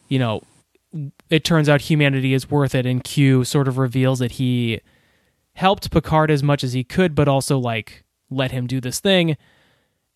[0.09, 0.43] you know
[1.29, 4.81] it turns out humanity is worth it, and Q sort of reveals that he
[5.55, 9.37] helped Picard as much as he could, but also like let him do this thing,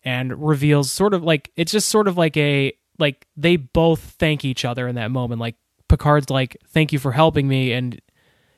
[0.03, 4.45] and reveals sort of like it's just sort of like a like they both thank
[4.45, 5.39] each other in that moment.
[5.41, 5.55] Like
[5.87, 7.99] Picard's like, "Thank you for helping me," and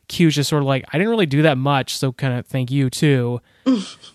[0.08, 2.72] Q's just sort of like, "I didn't really do that much, so kind of thank
[2.72, 3.42] you too."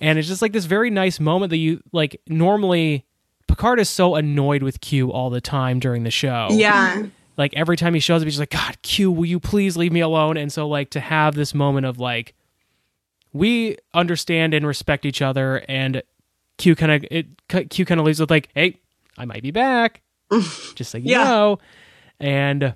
[0.01, 3.07] and it's just like this very nice moment that you like normally.
[3.49, 7.03] Picard is so annoyed with Q all the time during the show Yeah.
[7.37, 10.01] Like every time he shows up he's like god q will you please leave me
[10.01, 10.37] alone?
[10.37, 12.35] And so like to have this moment of like
[13.33, 16.03] we understand and respect each other and
[16.59, 17.27] q kind of it
[17.71, 18.79] q kind of leaves with like hey
[19.19, 20.03] i might be back.
[20.75, 21.25] Just you Yeah.
[21.25, 21.59] know.
[22.21, 22.75] And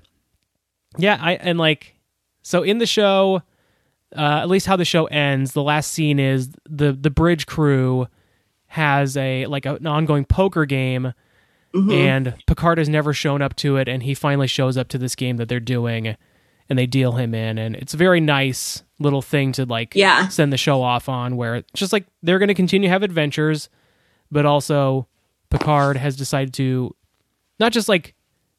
[0.97, 1.95] yeah i and like
[2.41, 3.41] so in the show
[4.15, 8.07] uh at least how the show ends the last scene is the the bridge crew
[8.67, 11.13] has a like an ongoing poker game
[11.73, 11.91] Mm-hmm.
[11.91, 15.15] and Picard has never shown up to it, and he finally shows up to this
[15.15, 16.15] game that they're doing,
[16.69, 20.27] and they deal him in, and it's a very nice little thing to like Yeah.
[20.29, 23.03] send the show off on, where it's just like they're going to continue to have
[23.03, 23.69] adventures,
[24.31, 25.07] but also
[25.49, 26.95] Picard has decided to
[27.59, 28.13] not just like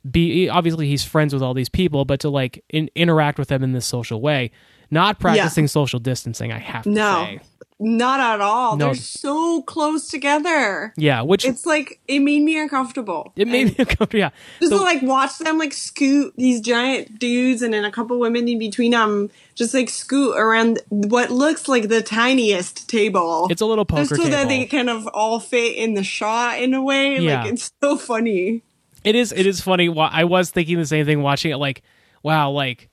[0.08, 3.62] be obviously he's friends with all these people, but to like in, interact with them
[3.64, 4.50] in this social way,
[4.90, 6.52] not practicing social distancing.
[6.52, 7.24] I have to No.
[7.24, 7.40] say,
[7.80, 8.76] Not at all.
[8.76, 8.86] No.
[8.86, 10.92] They're so close together.
[10.96, 13.32] yeah, which It's like it made me uncomfortable.
[13.36, 14.18] it made me uncomfortable.
[14.18, 17.92] Yeah, just So- to like watch them like scoot these giant dudes and then a
[17.92, 23.46] couple women in between them just like scoot around what looks like the tiniest table.
[23.50, 24.30] it's a little poker just so table.
[24.30, 27.18] that they kind of all fit in the shot in a way.
[27.20, 27.42] Yeah.
[27.44, 28.62] Like it's so funny.
[29.04, 29.30] It is.
[29.32, 29.88] It is funny.
[29.96, 31.56] I was thinking the same thing watching it.
[31.58, 31.82] Like,
[32.24, 32.88] wow, like,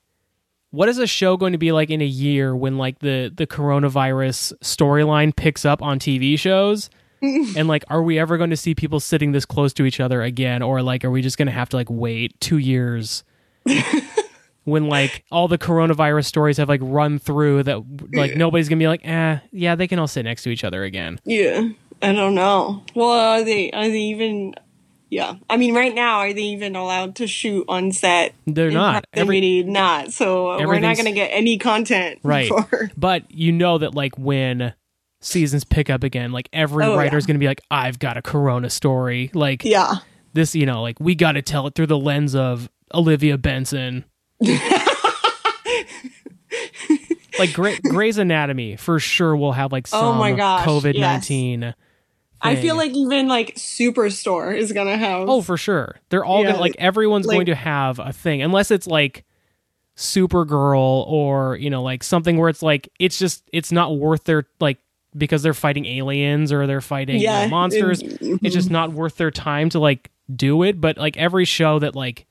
[0.70, 3.46] what is a show going to be like in a year when like the the
[3.46, 6.90] coronavirus storyline picks up on TV shows?
[7.22, 10.22] and like, are we ever going to see people sitting this close to each other
[10.22, 13.24] again, or like, are we just going to have to like wait two years?
[14.64, 17.80] when like all the coronavirus stories have like run through that
[18.12, 20.82] like nobody's gonna be like eh yeah they can all sit next to each other
[20.84, 21.68] again Yeah.
[22.02, 22.84] I don't know.
[22.94, 24.54] Well, are they are they even
[25.08, 25.36] yeah.
[25.48, 28.34] I mean right now are they even allowed to shoot on set?
[28.46, 30.12] they're not Every- not.
[30.12, 33.94] So uh, we're not going to get any content right for but you know that
[33.94, 34.74] like when
[35.20, 37.28] seasons pick up again like every Oh, writer's yeah.
[37.28, 39.96] gonna be like i've got a corona story like Yeah.
[40.34, 44.04] this you know like we gotta tell it through the lens of olivia benson
[47.38, 51.74] like Gray, Grey's Anatomy for sure will have like some Oh my gosh, covid-19 I
[52.42, 52.62] thing.
[52.62, 55.96] feel like even like Superstore is going to have oh for sure.
[56.10, 59.24] They're all Yeah, gonna like everyone's like- going to have a thing unless it's like
[59.96, 64.44] supergirl or you know like something where it's like it's just it's not worth their
[64.60, 64.78] like
[65.16, 69.16] because they're fighting aliens or they're fighting you know, monsters and- it's just not worth
[69.16, 70.80] their time to like do it.
[70.80, 72.26] But like every show that like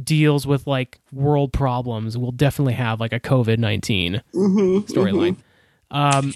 [0.00, 5.36] deals with like world problems will definitely have like a covid-19 Mm-hmm, storyline.
[5.90, 6.32] Um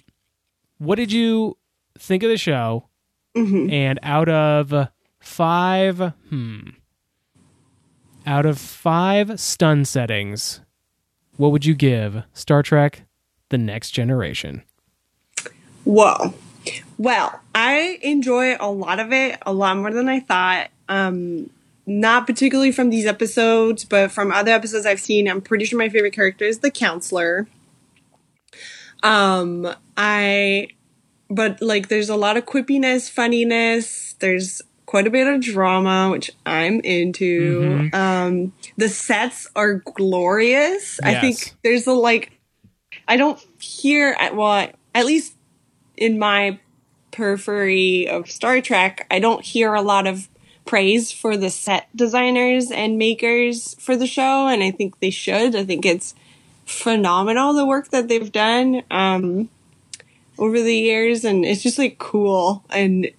[0.78, 1.56] what did you
[1.98, 2.88] think of the show
[3.36, 3.68] Mm-hmm.
[3.70, 4.88] and out of
[5.20, 6.60] five hmm
[8.26, 10.60] out of five stun settings
[11.36, 13.02] what would you give star trek
[13.50, 14.62] the next generation
[15.86, 16.34] Whoa.
[16.98, 20.68] Well, I enjoy a lot of it, a lot more than I thought.
[20.88, 21.48] Um,
[21.86, 25.28] not particularly from these episodes, but from other episodes I've seen.
[25.28, 27.46] I'm pretty sure my favorite character is the counselor.
[29.04, 30.70] Um, I,
[31.28, 34.14] but like, there's a lot of quippiness, funniness.
[34.18, 37.90] There's quite a bit of drama, which I'm into.
[37.92, 41.00] Um, the sets are glorious.
[41.02, 42.32] I think there's a like,
[43.08, 45.34] I don't hear, at well, at least
[45.96, 46.60] in my
[47.10, 50.28] periphery of Star Trek, I don't hear a lot of
[50.64, 55.54] praise for the set designers and makers for the show, and I think they should.
[55.56, 56.14] I think it's
[56.64, 59.48] phenomenal the work that they've done um,
[60.38, 63.10] over the years, and it's just like cool and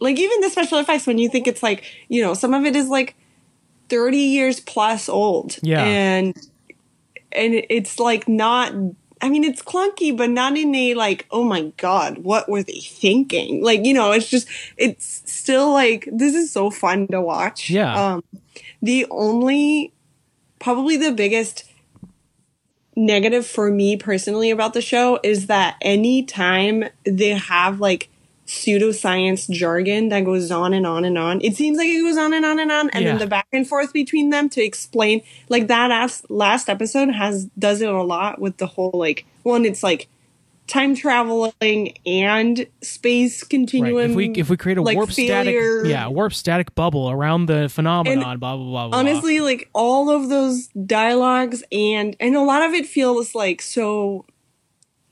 [0.00, 2.74] like even the special effects when you think it's like you know some of it
[2.74, 3.14] is like
[3.90, 5.82] 30 years plus old Yeah.
[5.84, 6.34] and
[7.32, 8.72] and it's like not
[9.22, 12.80] I mean, it's clunky, but not in a like, oh my god, what were they
[12.80, 13.62] thinking?
[13.62, 17.68] Like, you know, it's just, it's still like, this is so fun to watch.
[17.68, 18.14] Yeah.
[18.14, 18.24] Um,
[18.80, 19.92] the only,
[20.58, 21.69] probably the biggest
[22.96, 28.08] negative for me personally about the show is that anytime they have like
[28.46, 32.32] pseudoscience jargon that goes on and on and on, it seems like it goes on
[32.32, 33.10] and on and on, and Yeah.
[33.12, 37.44] then the back and forth between them to explain like that as, last episode has
[37.58, 40.08] does it a lot with the whole like one it's like
[40.70, 43.94] time traveling and space continuum.
[43.96, 44.10] Right.
[44.10, 47.46] If we if we create a like, warp failure- static, yeah, warp static bubble around
[47.46, 48.88] the phenomenon, blah blah blah.
[48.88, 53.60] blah honestly like all of those dialogues and and a lot of it feels like
[53.60, 54.24] so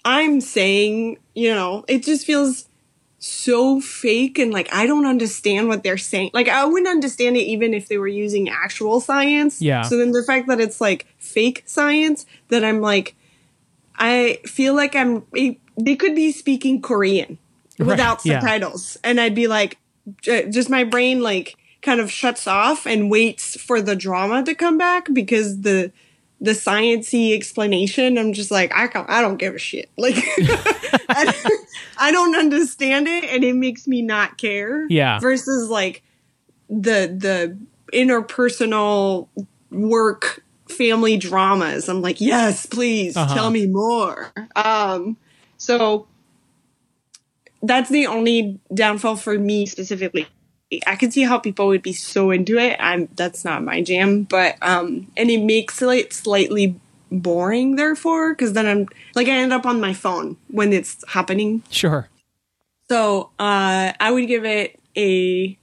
[0.04, 2.68] i'm saying you know it just feels
[3.18, 7.40] so fake and like i don't understand what they're saying like i wouldn't understand it
[7.40, 9.82] even if they were using actual science Yeah.
[9.82, 13.16] so then the fact that it's like fake science that i'm like
[13.98, 15.24] i feel like i'm
[15.76, 17.38] they could be speaking korean
[17.78, 18.40] Right, without yeah.
[18.40, 19.78] subtitles and i'd be like
[20.22, 24.78] just my brain like kind of shuts off and waits for the drama to come
[24.78, 25.92] back because the
[26.40, 30.16] the sciency explanation i'm just like i can't, i don't give a shit like
[31.10, 31.34] I,
[31.98, 35.18] I don't understand it and it makes me not care Yeah.
[35.20, 36.02] versus like
[36.68, 37.58] the the
[37.92, 39.28] interpersonal
[39.70, 43.34] work family dramas i'm like yes please Uh-huh.
[43.34, 45.16] tell me more um
[45.56, 46.06] so
[47.62, 50.28] that's the only downfall for me specifically.
[50.86, 52.76] I can see how people would be so into it.
[52.78, 56.78] I'm that's not my jam, but um, and it makes it slightly
[57.10, 57.74] boring.
[57.74, 61.64] Therefore, because then I'm like I end up on my phone when it's happening.
[61.70, 62.08] Sure.
[62.88, 65.58] So uh, I would give it a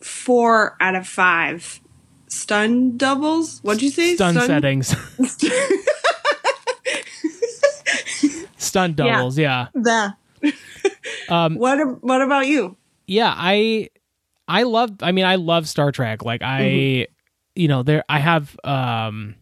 [0.00, 1.80] four out of five.
[2.28, 3.60] Stun doubles?
[3.60, 4.16] What'd you say?
[4.16, 4.94] Stun, settings.
[8.56, 9.38] Stun doubles.
[9.38, 9.68] Yeah.
[9.74, 10.14] The.
[11.28, 12.76] Um, what What about you?
[13.08, 13.88] yeah i
[14.48, 17.12] i love i mean i love star trek like i Mm-hmm.
[17.54, 19.36] you know there i have um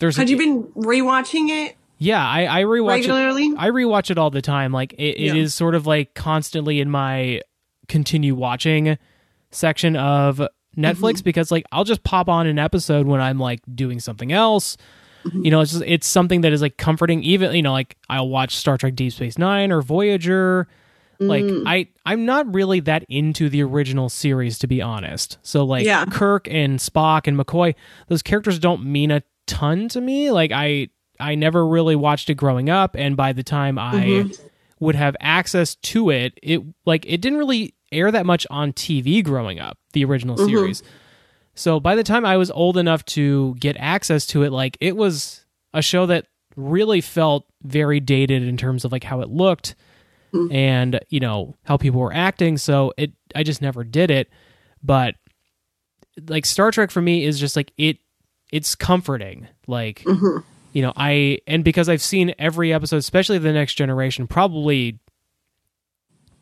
[0.00, 3.46] there's Had you been rewatching it yeah i i rewatch regularly?
[3.46, 5.34] it i rewatch it all the time like it, it Yeah.
[5.36, 7.42] is sort of like constantly in my
[7.86, 8.98] continue watching
[9.52, 10.42] section of
[10.76, 11.24] netflix Mm-hmm.
[11.24, 14.76] because like i'll just pop on an episode when i'm like doing something else
[15.24, 15.44] Mm-hmm.
[15.44, 18.28] you know it's just it's something that is like comforting even you know like i'll
[18.30, 20.66] watch star trek deep space nine or voyager
[21.18, 21.64] like Mm.
[21.66, 26.06] i i'm not really that into the original series to be honest so like Yeah.
[26.06, 27.74] kirk and spock and mccoy
[28.08, 32.36] those characters don't mean a ton to me like i i never really watched it
[32.36, 34.46] growing up and by the time i Mm-hmm.
[34.82, 39.22] would have access to it it like it didn't really air that much on tv
[39.24, 40.46] growing up the original Mm-hmm.
[40.48, 40.82] series.
[41.54, 44.96] So by the time i was old enough to get access to it like it
[44.96, 46.26] was a show that
[46.56, 49.74] really felt very dated in terms of like how it looked
[50.52, 52.56] and you know how people were acting.
[52.56, 54.28] So it i just never did it.
[54.82, 55.16] But
[56.28, 57.98] like star trek for me is just like it
[58.52, 59.48] it's comforting.
[59.66, 60.04] Like
[60.72, 65.00] you know i and because i've seen every episode especially the next generation probably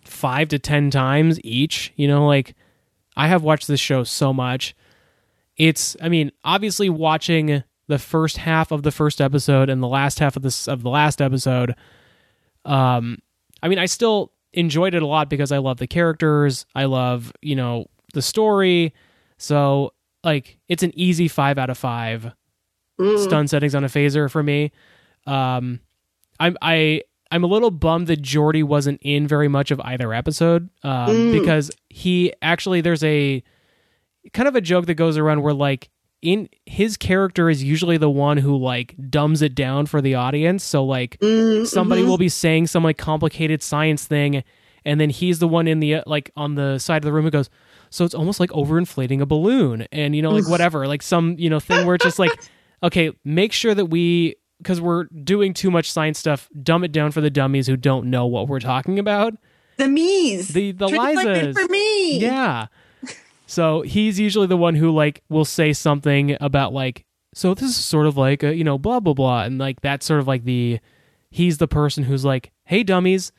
[0.08, 2.54] five to ten times each you know like
[3.16, 4.74] i have watched this show so much.
[5.56, 10.18] It's i mean obviously watching the first half of the first episode and the last
[10.18, 11.74] half of this of the last episode
[12.64, 13.18] um
[13.62, 16.64] i mean i still enjoyed it a lot because i love the characters.
[16.74, 18.94] I love you know the story.
[19.36, 19.92] So
[20.24, 22.32] like it's an easy five out of five
[23.18, 24.72] stun settings on a phaser for me.
[25.26, 25.80] Um
[26.40, 30.68] i'm i i'm a little bummed that Geordi wasn't in very much of either episode
[30.82, 33.42] um because he actually there's a
[34.32, 38.10] kind of a joke that goes around where like in his character is usually the
[38.10, 40.64] one who like dumbs it down for the audience.
[40.64, 41.16] So like
[41.64, 44.42] somebody will be saying some like complicated science thing
[44.84, 47.24] and then he's the one in the uh, like on the side of the room
[47.24, 47.50] who goes
[47.90, 51.50] so it's almost like overinflating a balloon and you know like whatever like some you
[51.50, 52.32] know thing where it's just like
[52.82, 57.10] okay make sure that we because we're doing too much science stuff dumb it down
[57.12, 59.34] for the dummies who don't know what we're talking about
[59.76, 60.48] The me's.
[60.48, 61.54] The- the Lizas.
[61.54, 62.18] for me.
[62.18, 62.66] yeah.
[63.46, 67.04] So he's usually the one who like will say something about like
[67.34, 70.04] so this is sort of like a, you know blah blah blah and like that's
[70.04, 70.80] sort of like the
[71.30, 73.32] he's the person who's like hey dummies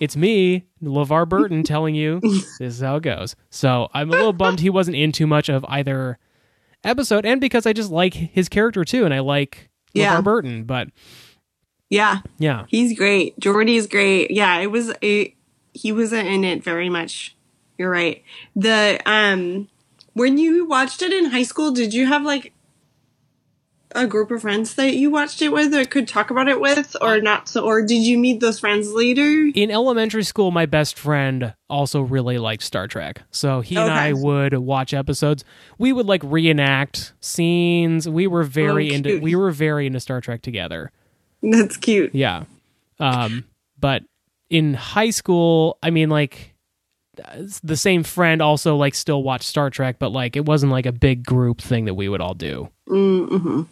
[0.00, 3.34] it's me LeVar Burton telling you this is how it goes.
[3.50, 6.18] So I'm a little bummed he wasn't in too much of either
[6.84, 10.16] episode and because I just like his character too and I like Yeah.
[10.16, 10.88] LeVar Burton but
[11.90, 12.18] Yeah.
[12.38, 12.64] yeah.
[12.68, 13.38] He's great.
[13.40, 14.30] Geordi's great.
[14.30, 15.34] Yeah, it was a
[15.72, 17.36] he wasn't in it very much.
[17.76, 18.22] You're right.
[18.56, 19.68] The um
[20.14, 22.52] when you watched it in high school, did you have like
[23.92, 26.94] a group of friends that you watched it with or could talk about it with
[27.00, 29.50] or not so or did you meet those friends later?
[29.54, 33.22] in elementary school, my best friend also really liked Star Trek.
[33.30, 35.44] So he and I would watch episodes.
[35.78, 38.08] We would like reenact scenes.
[38.08, 40.92] We were very Oh, into we were very into Star Trek together.
[41.42, 42.14] That's cute.
[42.14, 42.44] Yeah.
[43.00, 43.44] Um
[43.80, 44.02] but
[44.50, 46.54] in high school, I mean like
[47.62, 50.92] the same friend also like still watched Star Trek, but like it wasn't like a
[50.92, 52.68] big group thing that we would all do.
[52.88, 53.62] Mm-hmm.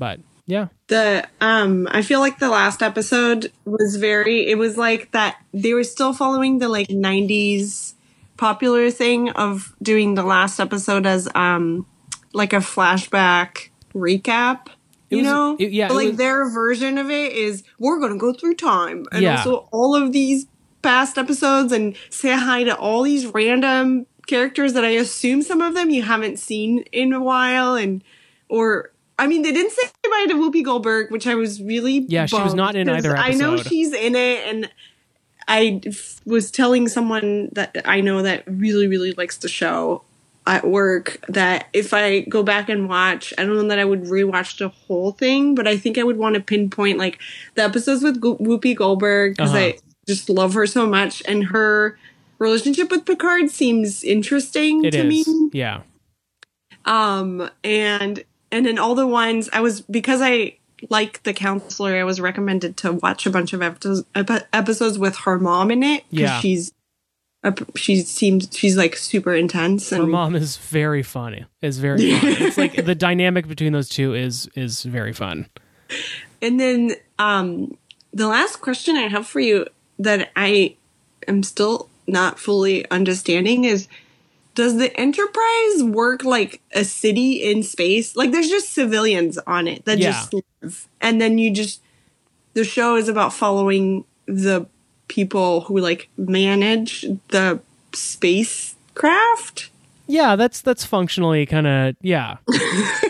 [0.00, 0.66] But Yeah.
[0.88, 5.74] the um i feel like the last episode was very it was like that they
[5.74, 7.94] were still following the like 90s
[8.36, 11.86] popular thing of doing the last episode as um
[12.32, 14.68] like a flashback recap
[15.10, 18.00] It you was- know it- yeah, But, like was- their version of it is we're
[18.00, 19.36] gonna go through time and Yeah.
[19.36, 20.46] also all of these
[20.82, 25.74] past episodes and say hi to all these random characters that i assume some of
[25.74, 28.02] them you haven't seen in a while and
[28.48, 28.90] or
[29.20, 32.36] I mean, they didn't say bye to Whoopi Goldberg, which I was really Yeah, she
[32.40, 33.24] was not in either Episode.
[33.32, 34.70] I know she's in it, and
[35.46, 40.02] I f- was telling someone that I know that really, really likes the show
[40.46, 44.04] at work that if I go back and watch, I don't know that I would
[44.04, 47.18] rewatch the whole thing, but I think I would want to pinpoint like
[47.56, 49.58] the episodes with Go- Whoopi Goldberg because Uh-huh.
[49.58, 51.98] I just love her so much, and her
[52.38, 55.28] relationship with Picard seems interesting It to is.
[55.28, 55.82] me Yeah.
[56.86, 60.54] um and and then all the ones i was because i
[60.88, 64.02] like the counselor i was recommended to watch a bunch of episodes,
[64.52, 66.40] episodes with her mom in it because Yeah.
[66.40, 66.72] she's
[67.74, 71.46] she seems she's like super intense and Her mom is very funny.
[71.62, 72.32] Is very funny.
[72.34, 75.46] it's like the dynamic between those two is is very fun.
[76.42, 77.76] and then um
[78.12, 79.66] the last question i have for you
[79.98, 80.74] that i
[81.28, 83.88] am still not fully understanding is
[84.54, 89.84] does the enterprise work like a city in space like there's just civilians on it
[89.84, 90.10] that Yeah.
[90.12, 91.80] just live and then you just
[92.54, 94.66] the show is about following the
[95.08, 97.60] people who like manage the
[97.94, 99.70] spacecraft
[100.06, 102.36] Yeah, that's that's functionally kind of yeah.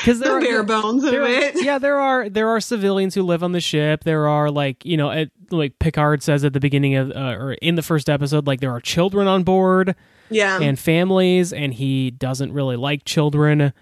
[0.00, 3.14] Because there the bare bones of there are- it yeah, there are there are civilians
[3.14, 4.04] who live on the ship.
[4.04, 7.52] There are like you know, at, like Picard says at the beginning of uh, or
[7.54, 9.94] in the first episode, like there are children on board
[10.30, 13.72] yeah and families, and he doesn't really like children,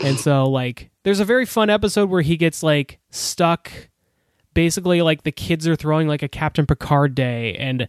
[0.00, 3.70] and so like there's a very fun episode where he gets like stuck.
[4.52, 7.86] Basically, like the kids are throwing like a Captain Picard day, and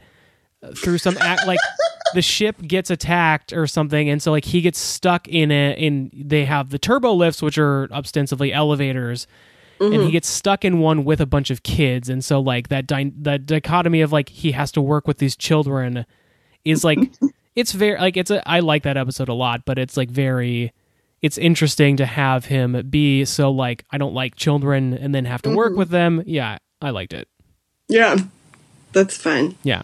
[0.61, 1.57] uh, through some act like
[2.13, 6.11] the ship gets attacked or something and so like he gets stuck in it in
[6.13, 9.27] they have the turbo lifts which are ostensibly elevators
[9.79, 10.09] and he mm-hmm.
[10.11, 13.45] gets stuck in one with a bunch of kids and so like that dy- that
[13.45, 16.05] dichotomy of like he has to work with these children
[16.63, 16.99] is like
[17.55, 20.71] it's very like it's a I like that episode a lot but it's like very
[21.21, 25.41] it's interesting to have him be so like I don't like children and then have
[25.43, 25.79] to work mm-hmm.
[25.79, 26.23] with them.
[26.25, 27.27] Yeah I liked it.
[27.87, 28.17] Yeah
[28.93, 29.83] that's fun yeah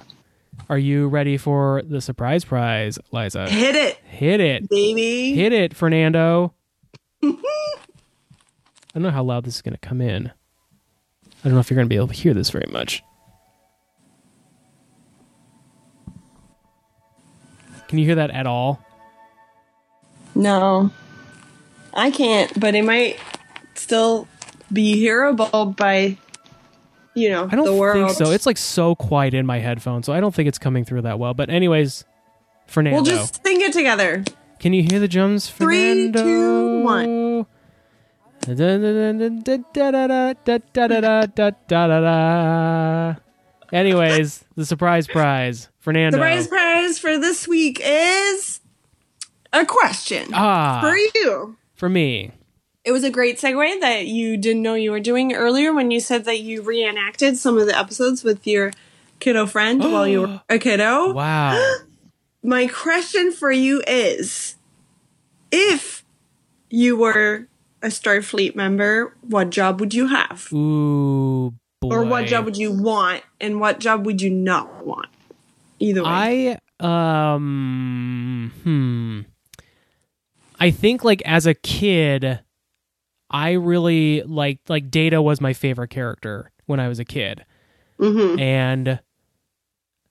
[0.69, 5.75] are you ready for the surprise prize Liza hit it hit it baby Hit it,
[5.75, 6.53] Fernando.
[7.23, 7.35] I
[8.93, 10.27] don't know how loud this is going to come in.
[10.27, 13.03] I don't know if you're going to be able to hear this very much.
[17.87, 18.83] Can you hear that at all?
[20.33, 20.91] No,
[21.93, 23.19] I can't, but it might
[23.75, 24.27] still
[24.73, 26.17] be hearable by,
[27.17, 28.07] you know, I don't the world.
[28.15, 28.31] think so.
[28.31, 31.17] It's like so quiet in my headphones, so I don't think it's coming through that
[31.19, 31.33] well.
[31.33, 32.05] But anyways,
[32.67, 34.23] Fernando, we'll just sing it together.
[34.59, 36.23] can you hear the drums, Three, Fernando?
[36.23, 37.45] two, one.
[43.73, 46.17] Anyways, the surprise prize, Fernando.
[46.17, 48.61] The prize prize for this week is
[49.51, 51.57] a question Ah, for you.
[51.75, 52.31] for me.
[52.87, 55.99] It was a great segue that you didn't know you were doing earlier when you
[55.99, 58.71] said that you reenacted some of the episodes with your
[59.19, 61.11] kiddo friend while you were a kiddo.
[61.13, 61.75] Wow.
[62.43, 64.55] My question for you is
[65.51, 66.05] if
[66.69, 67.49] you were
[67.81, 70.47] a Starfleet member, what job would you have?
[70.53, 71.89] Ooh, boy.
[71.89, 75.09] Or what job would you want and what job would you not want?
[75.79, 76.57] Either way.
[76.79, 79.21] I um hmm.
[80.57, 82.39] I think like as a kid,
[83.29, 87.45] I really liked like Data was my favorite character when I was a kid.
[87.99, 88.39] Mhm.
[88.39, 88.99] And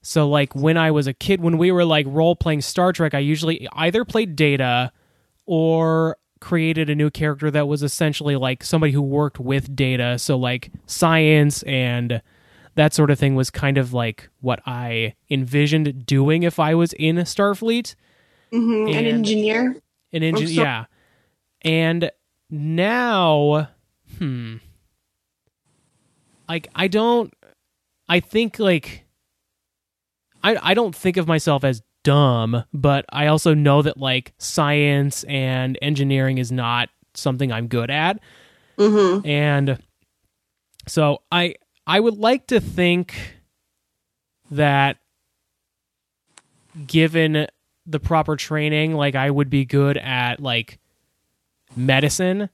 [0.01, 3.13] so like when I was a kid when we were like role playing Star Trek,
[3.13, 4.91] I usually either played Data
[5.45, 10.37] or created a new character that was essentially like somebody who worked with data so
[10.37, 12.21] like science and
[12.75, 16.93] that sort of thing was kind of like what I envisioned doing if I was
[16.93, 17.95] in Starfleet.
[18.53, 18.87] Mhm.
[18.95, 19.75] An engineer?
[20.13, 20.85] An engine, so- yeah.
[21.63, 22.11] And
[22.49, 23.69] now,
[24.17, 24.55] hmm,
[26.47, 27.33] like I don't,
[28.07, 29.05] I think like,
[30.43, 35.23] I I don't think of myself as dumb, but I also know that like science
[35.25, 38.19] and engineering is not something I'm good at,
[38.77, 39.27] Mm-hmm.
[39.27, 39.81] and
[40.87, 43.13] so I I would like to think
[44.51, 44.97] that
[46.85, 47.47] given
[47.85, 50.77] the proper training like I would be good at like
[51.75, 52.49] medicine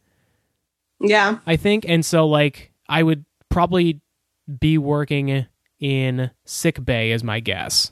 [1.00, 1.40] Yeah.
[1.46, 1.86] I think.
[1.88, 4.02] And so like I would probably
[4.60, 5.46] be working
[5.80, 7.92] in sick bay is my guess.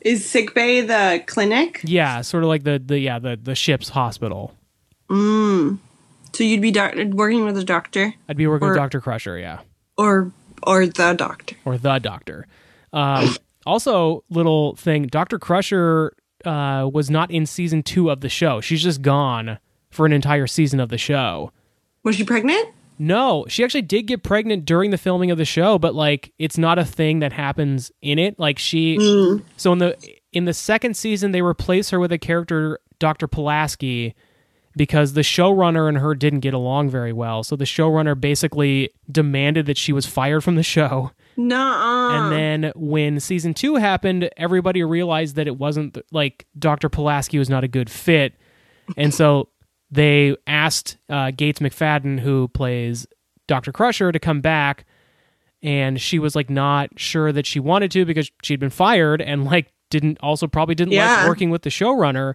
[0.00, 1.80] Is sick bay the clinic?
[1.84, 4.54] Yeah, sort of like the the yeah, the the ship's hospital.
[5.10, 9.00] So you'd be doc- working with a doctor I'd be working Or- with Dr.
[9.00, 9.58] Crusher, yeah.
[9.98, 10.30] or
[10.62, 11.56] or the doctor.
[11.64, 12.46] Or the doctor.
[12.92, 13.34] Um
[13.66, 15.38] also little thing, Dr.
[15.38, 16.14] Crusher
[16.44, 18.60] uh was not in season 2 of the show.
[18.60, 19.58] She's just gone
[19.90, 21.52] for an entire season of the show.
[22.02, 22.68] Was she pregnant?
[22.98, 26.58] No, she actually did get pregnant during the filming of the show, but like it's
[26.58, 28.38] not a thing that happens in it.
[28.38, 28.96] Like she
[29.56, 29.96] so in the
[30.32, 33.26] in the second season they replace her with a character Dr.
[33.26, 34.14] Pulaski
[34.76, 37.42] because the showrunner and her didn't get along very well.
[37.42, 41.10] So the showrunner basically demanded that she was fired from the show.
[41.48, 42.10] Nuh-uh.
[42.10, 46.88] And then when season 2 happened, everybody realized that it wasn't like Dr.
[46.88, 48.34] Pulaski was not a good fit.
[48.96, 49.48] And so
[49.90, 53.06] they asked uh, Gates McFadden, who plays
[53.46, 53.72] Dr.
[53.72, 54.84] Crusher, to come back.
[55.62, 59.44] And she was like not sure that she wanted to because she'd been fired and
[59.44, 61.16] like didn't also probably didn't Yeah.
[61.18, 62.34] like working with the showrunner.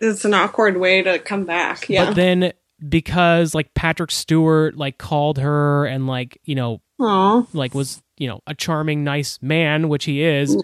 [0.00, 1.88] it's an awkward way to come back.
[1.88, 2.06] Yeah.
[2.06, 2.52] But then
[2.86, 7.46] because like Patrick Stewart like called her and like, you know, Aw.
[7.54, 10.56] like was you know a charming nice man which he is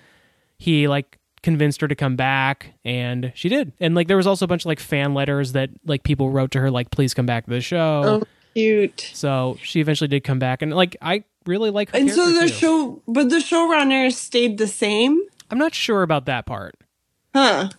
[0.59, 4.45] he like convinced her to come back and she did and like there was also
[4.45, 7.27] a bunch of like fan letters that like people wrote to her like please come
[7.27, 8.23] back to the show Oh,
[8.55, 9.11] cute.
[9.13, 12.43] so she eventually did come back and like i really like her And so the
[12.43, 12.49] too.
[12.49, 16.77] show, but the showrunner stayed the same, i'm not sure about that part
[17.35, 17.71] huh?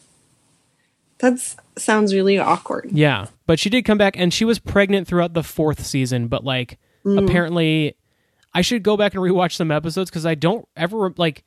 [1.20, 1.40] That
[1.78, 2.90] sounds really awkward.
[2.92, 6.44] yeah but she did come back and she was pregnant throughout the fourth season but
[6.44, 7.22] like Mm.
[7.22, 7.98] apparently
[8.54, 11.44] i should go back and rewatch some episodes because i don't ever like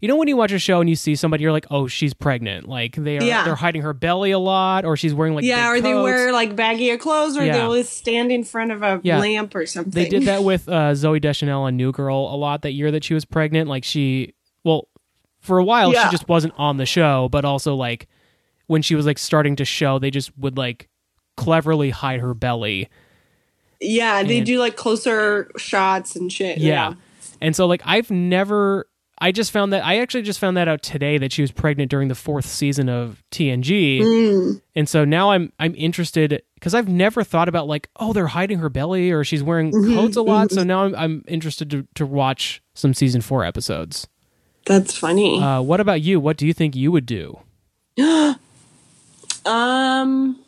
[0.00, 2.14] you know when you watch a show and you see somebody you're like oh she's
[2.14, 3.44] pregnant like they are Yeah.
[3.44, 6.32] they're hiding her belly a lot or she's wearing like yeah, or big they wear
[6.32, 7.52] like baggier clothes, or Yeah.
[7.52, 9.18] they always stand in front of a Yeah.
[9.18, 9.90] lamp or something.
[9.92, 13.04] they did that with uh, Zooey Deschanel on new girl a lot that year that
[13.04, 14.32] she was pregnant like she
[14.64, 14.88] well
[15.40, 18.08] for a while she just wasn't on the show but also like
[18.68, 20.88] when she was like starting to show they just would like
[21.36, 22.88] cleverly hide her belly
[23.80, 26.58] Yeah, they And- do like closer shots and shit.
[26.58, 26.94] Yeah.
[27.40, 28.86] And so like I've never
[29.22, 31.90] I just found that I actually just found that out today that she was pregnant
[31.90, 34.00] during the fourth season of TNG.
[34.00, 34.62] Mm.
[34.74, 38.58] And so now I'm I'm interested because I've never thought about like, oh, they're hiding
[38.58, 40.50] her belly or she's wearing Mm-hmm, coats a lot.
[40.50, 44.08] So now I'm I'm interested to, to watch some season four episodes.
[44.66, 45.40] That's funny.
[45.42, 46.20] Uh, what about you?
[46.20, 47.40] What do you think you would do?
[49.46, 50.39] Um,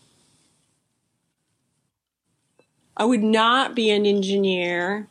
[3.03, 5.09] I would not be an engineer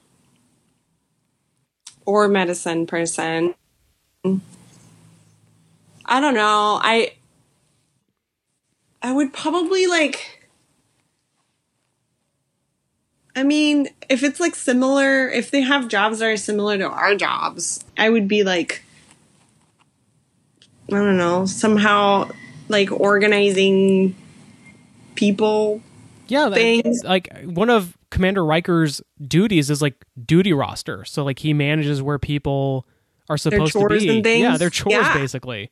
[2.06, 3.54] or medicine person.
[4.24, 6.80] I don't know.
[6.82, 7.16] I
[9.02, 10.48] I would probably like
[13.36, 17.14] I mean, if it's like similar, if they have jobs that are similar to our
[17.16, 18.86] jobs, I would be like
[20.88, 22.30] I don't know, somehow
[22.70, 24.16] like organizing
[25.16, 25.82] people.
[26.32, 27.04] Yeah, Things.
[27.04, 31.04] like one of Commander Riker's duties is like duty roster.
[31.06, 32.88] So like he manages where people
[33.30, 34.10] are supposed to chores be.
[34.10, 34.42] and things?
[34.44, 35.14] Yeah, their chores Yeah.
[35.14, 35.70] basically.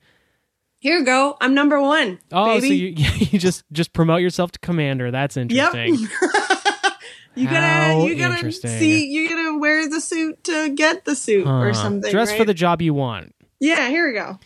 [0.79, 1.37] Here you go.
[1.41, 2.19] I'm number one.
[2.31, 2.67] Oh, baby.
[2.67, 5.11] so you you just just promote yourself to commander.
[5.11, 5.95] That's interesting.
[7.35, 11.73] you gotta you gotta see you gotta wear the suit to get the suit or
[11.73, 12.11] something.
[12.11, 13.33] Dress for the job you want.
[13.59, 14.39] Yeah, here we go.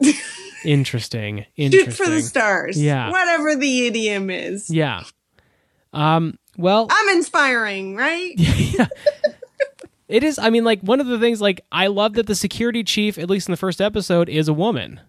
[0.64, 1.46] Interesting.
[1.56, 1.92] Shoot Interesting.
[2.06, 2.80] for the stars.
[2.80, 3.10] Yeah.
[3.10, 4.70] Whatever the idiom is.
[4.70, 5.04] Yeah.
[5.92, 6.38] Um.
[6.56, 8.34] Well, I'm inspiring, right?
[10.08, 10.38] it is.
[10.38, 11.40] I mean, like one of the things.
[11.40, 14.52] Like I love that the security chief, at least in the first episode, is a
[14.52, 15.00] woman.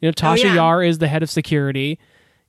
[0.00, 0.54] You know, Tasha Oh, yeah.
[0.54, 1.98] Yar is the head of security,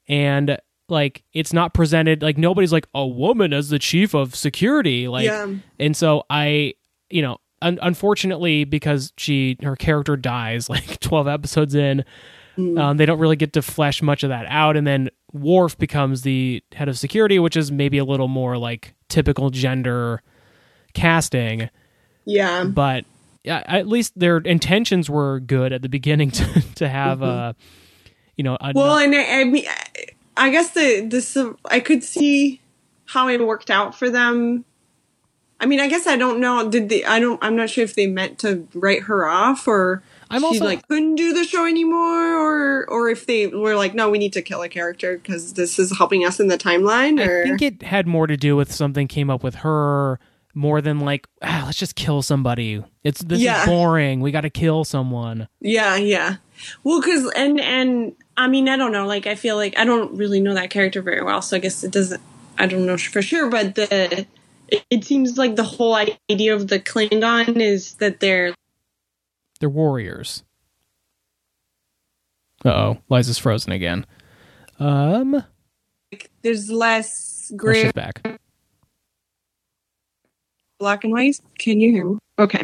[0.07, 0.57] and
[0.89, 5.07] like it's not presented like nobody's like a woman as the chief of security.
[5.07, 5.47] Like, Yeah.
[5.79, 6.73] and so I,
[7.09, 12.03] you know, un- unfortunately because she her character dies like twelve episodes in,
[12.57, 12.77] Mm.
[12.77, 16.23] um, they don't really get to flesh much of that out, and then Worf becomes
[16.23, 20.21] the head of security, which is maybe a little more like typical gender
[20.93, 21.69] casting
[22.25, 22.65] Yeah.
[22.65, 23.05] but
[23.43, 27.53] yeah, at least their intentions were good at the beginning to to have uh
[28.38, 28.77] you know a, Mm-hmm.
[28.77, 29.65] Well, and I, I mean,
[30.38, 32.61] I guess the this I could see
[33.05, 34.65] how it worked out for them.
[35.59, 36.69] I mean, I guess I don't know.
[36.69, 37.03] Did they?
[37.03, 37.43] I don't.
[37.43, 40.01] I'm not sure if they meant to write her off or
[40.32, 43.93] I'm she also- like couldn't do the show anymore, or or if they were like,
[43.93, 47.25] no, we need to kill a character because this is helping us in the timeline.
[47.25, 50.19] Or I think it had more to do with something came up with her
[50.53, 52.84] more than like ah, let's just kill somebody.
[53.03, 53.61] It's this Yeah.
[53.61, 54.19] is boring.
[54.21, 55.47] We got to kill someone.
[55.61, 56.36] Yeah, yeah.
[56.84, 59.05] Well, because and and I mean, I don't know.
[59.07, 61.84] Like, I feel like I don't really know that character very well, so I guess
[61.84, 62.21] it doesn't.
[62.57, 64.25] I don't know for sure, but the
[64.69, 68.53] it, it seems like the whole idea of the Klingon is that they're
[69.62, 70.43] They're warriors.
[72.66, 74.05] Uh oh, Liza's frozen again.
[74.80, 75.43] Um,
[76.41, 78.39] there's less oh, gray she's back.
[80.80, 81.39] black and white.
[81.59, 82.18] Can you hear me?
[82.39, 82.64] Okay.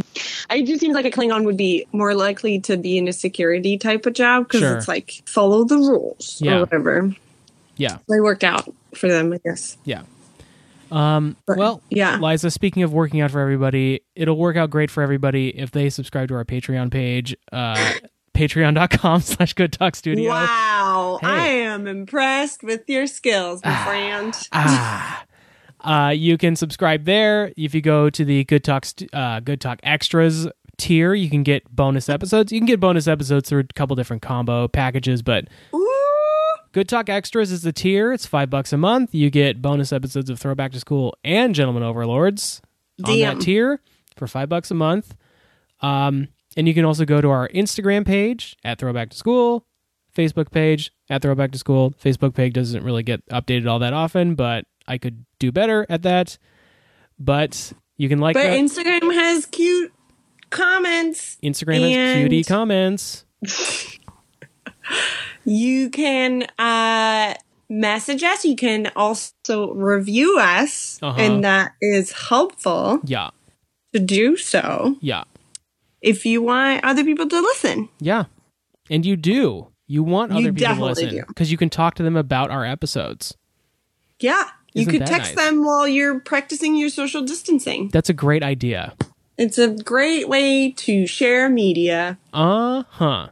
[0.49, 3.77] It just seems like a Klingon would be more likely to be in a security
[3.77, 4.77] type of job because Sure.
[4.77, 6.57] it's like follow the rules Yeah.
[6.57, 7.13] or whatever.
[7.75, 9.77] Yeah, They worked out for them, I guess.
[9.85, 10.01] yeah.
[10.91, 12.17] Um, But, well, yeah.
[12.19, 15.89] Liza, speaking of working out for everybody, it'll work out great for everybody if they
[15.89, 17.75] subscribe to our Patreon page, uh,
[18.33, 20.29] patreon.com slash good talk studio.
[20.29, 21.19] Wow.
[21.21, 21.27] Hey.
[21.27, 24.33] I am impressed with your skills, my friend.
[24.51, 25.23] Ah.
[25.79, 27.53] Uh, you can subscribe there.
[27.55, 31.43] If you go to the Good Talk st- uh, Good Talk Extras tier, you can
[31.43, 32.51] get bonus episodes.
[32.51, 35.96] You can get bonus episodes through a couple different combo packages, but Ooh.
[36.73, 38.11] Good Talk Extras is the tier.
[38.11, 39.13] It's five bucks a month.
[39.15, 42.61] You get bonus episodes of Throwback to School and Gentlemen Overlords
[43.03, 43.37] on Damn.
[43.39, 43.79] that tier
[44.15, 45.15] for five bucks a month.
[45.81, 49.65] Um, and you can also go to our Instagram page at Throwback to School,
[50.15, 51.91] Facebook page at Throwback to School.
[52.03, 56.03] Facebook page doesn't really get updated all that often, but I could do better at
[56.03, 56.37] that.
[57.19, 58.59] But you can like But that.
[58.59, 59.91] Instagram has cute
[60.49, 61.37] comments.
[61.43, 63.25] Instagram has and- cutie comments.
[65.49, 67.33] You can uh,
[67.69, 68.43] message us.
[68.43, 71.15] You can also review us, Uh-huh.
[71.19, 73.29] and that is helpful Yeah,
[73.93, 75.23] to do so yeah,
[76.01, 77.87] if you want other people to listen.
[77.99, 78.25] yeah.
[78.89, 79.67] And you do.
[79.87, 82.65] You want You other people to listen because you can talk to them about our
[82.65, 83.35] episodes.
[84.19, 84.43] Yeah.
[84.73, 85.45] You Isn't could text nice?
[85.45, 87.89] them while you're practicing your social distancing.
[87.91, 88.93] That's a great idea.
[89.37, 92.17] It's a great way to share media.
[92.33, 93.29] Uh huh.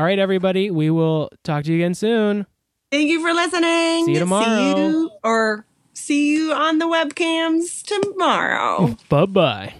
[0.00, 0.70] All right, everybody.
[0.70, 2.46] We will talk to you again soon.
[2.90, 4.06] Thank you for listening.
[4.06, 4.46] See you tomorrow.
[4.46, 8.96] See you or see you on the webcams tomorrow.
[9.10, 9.74] Bye bye.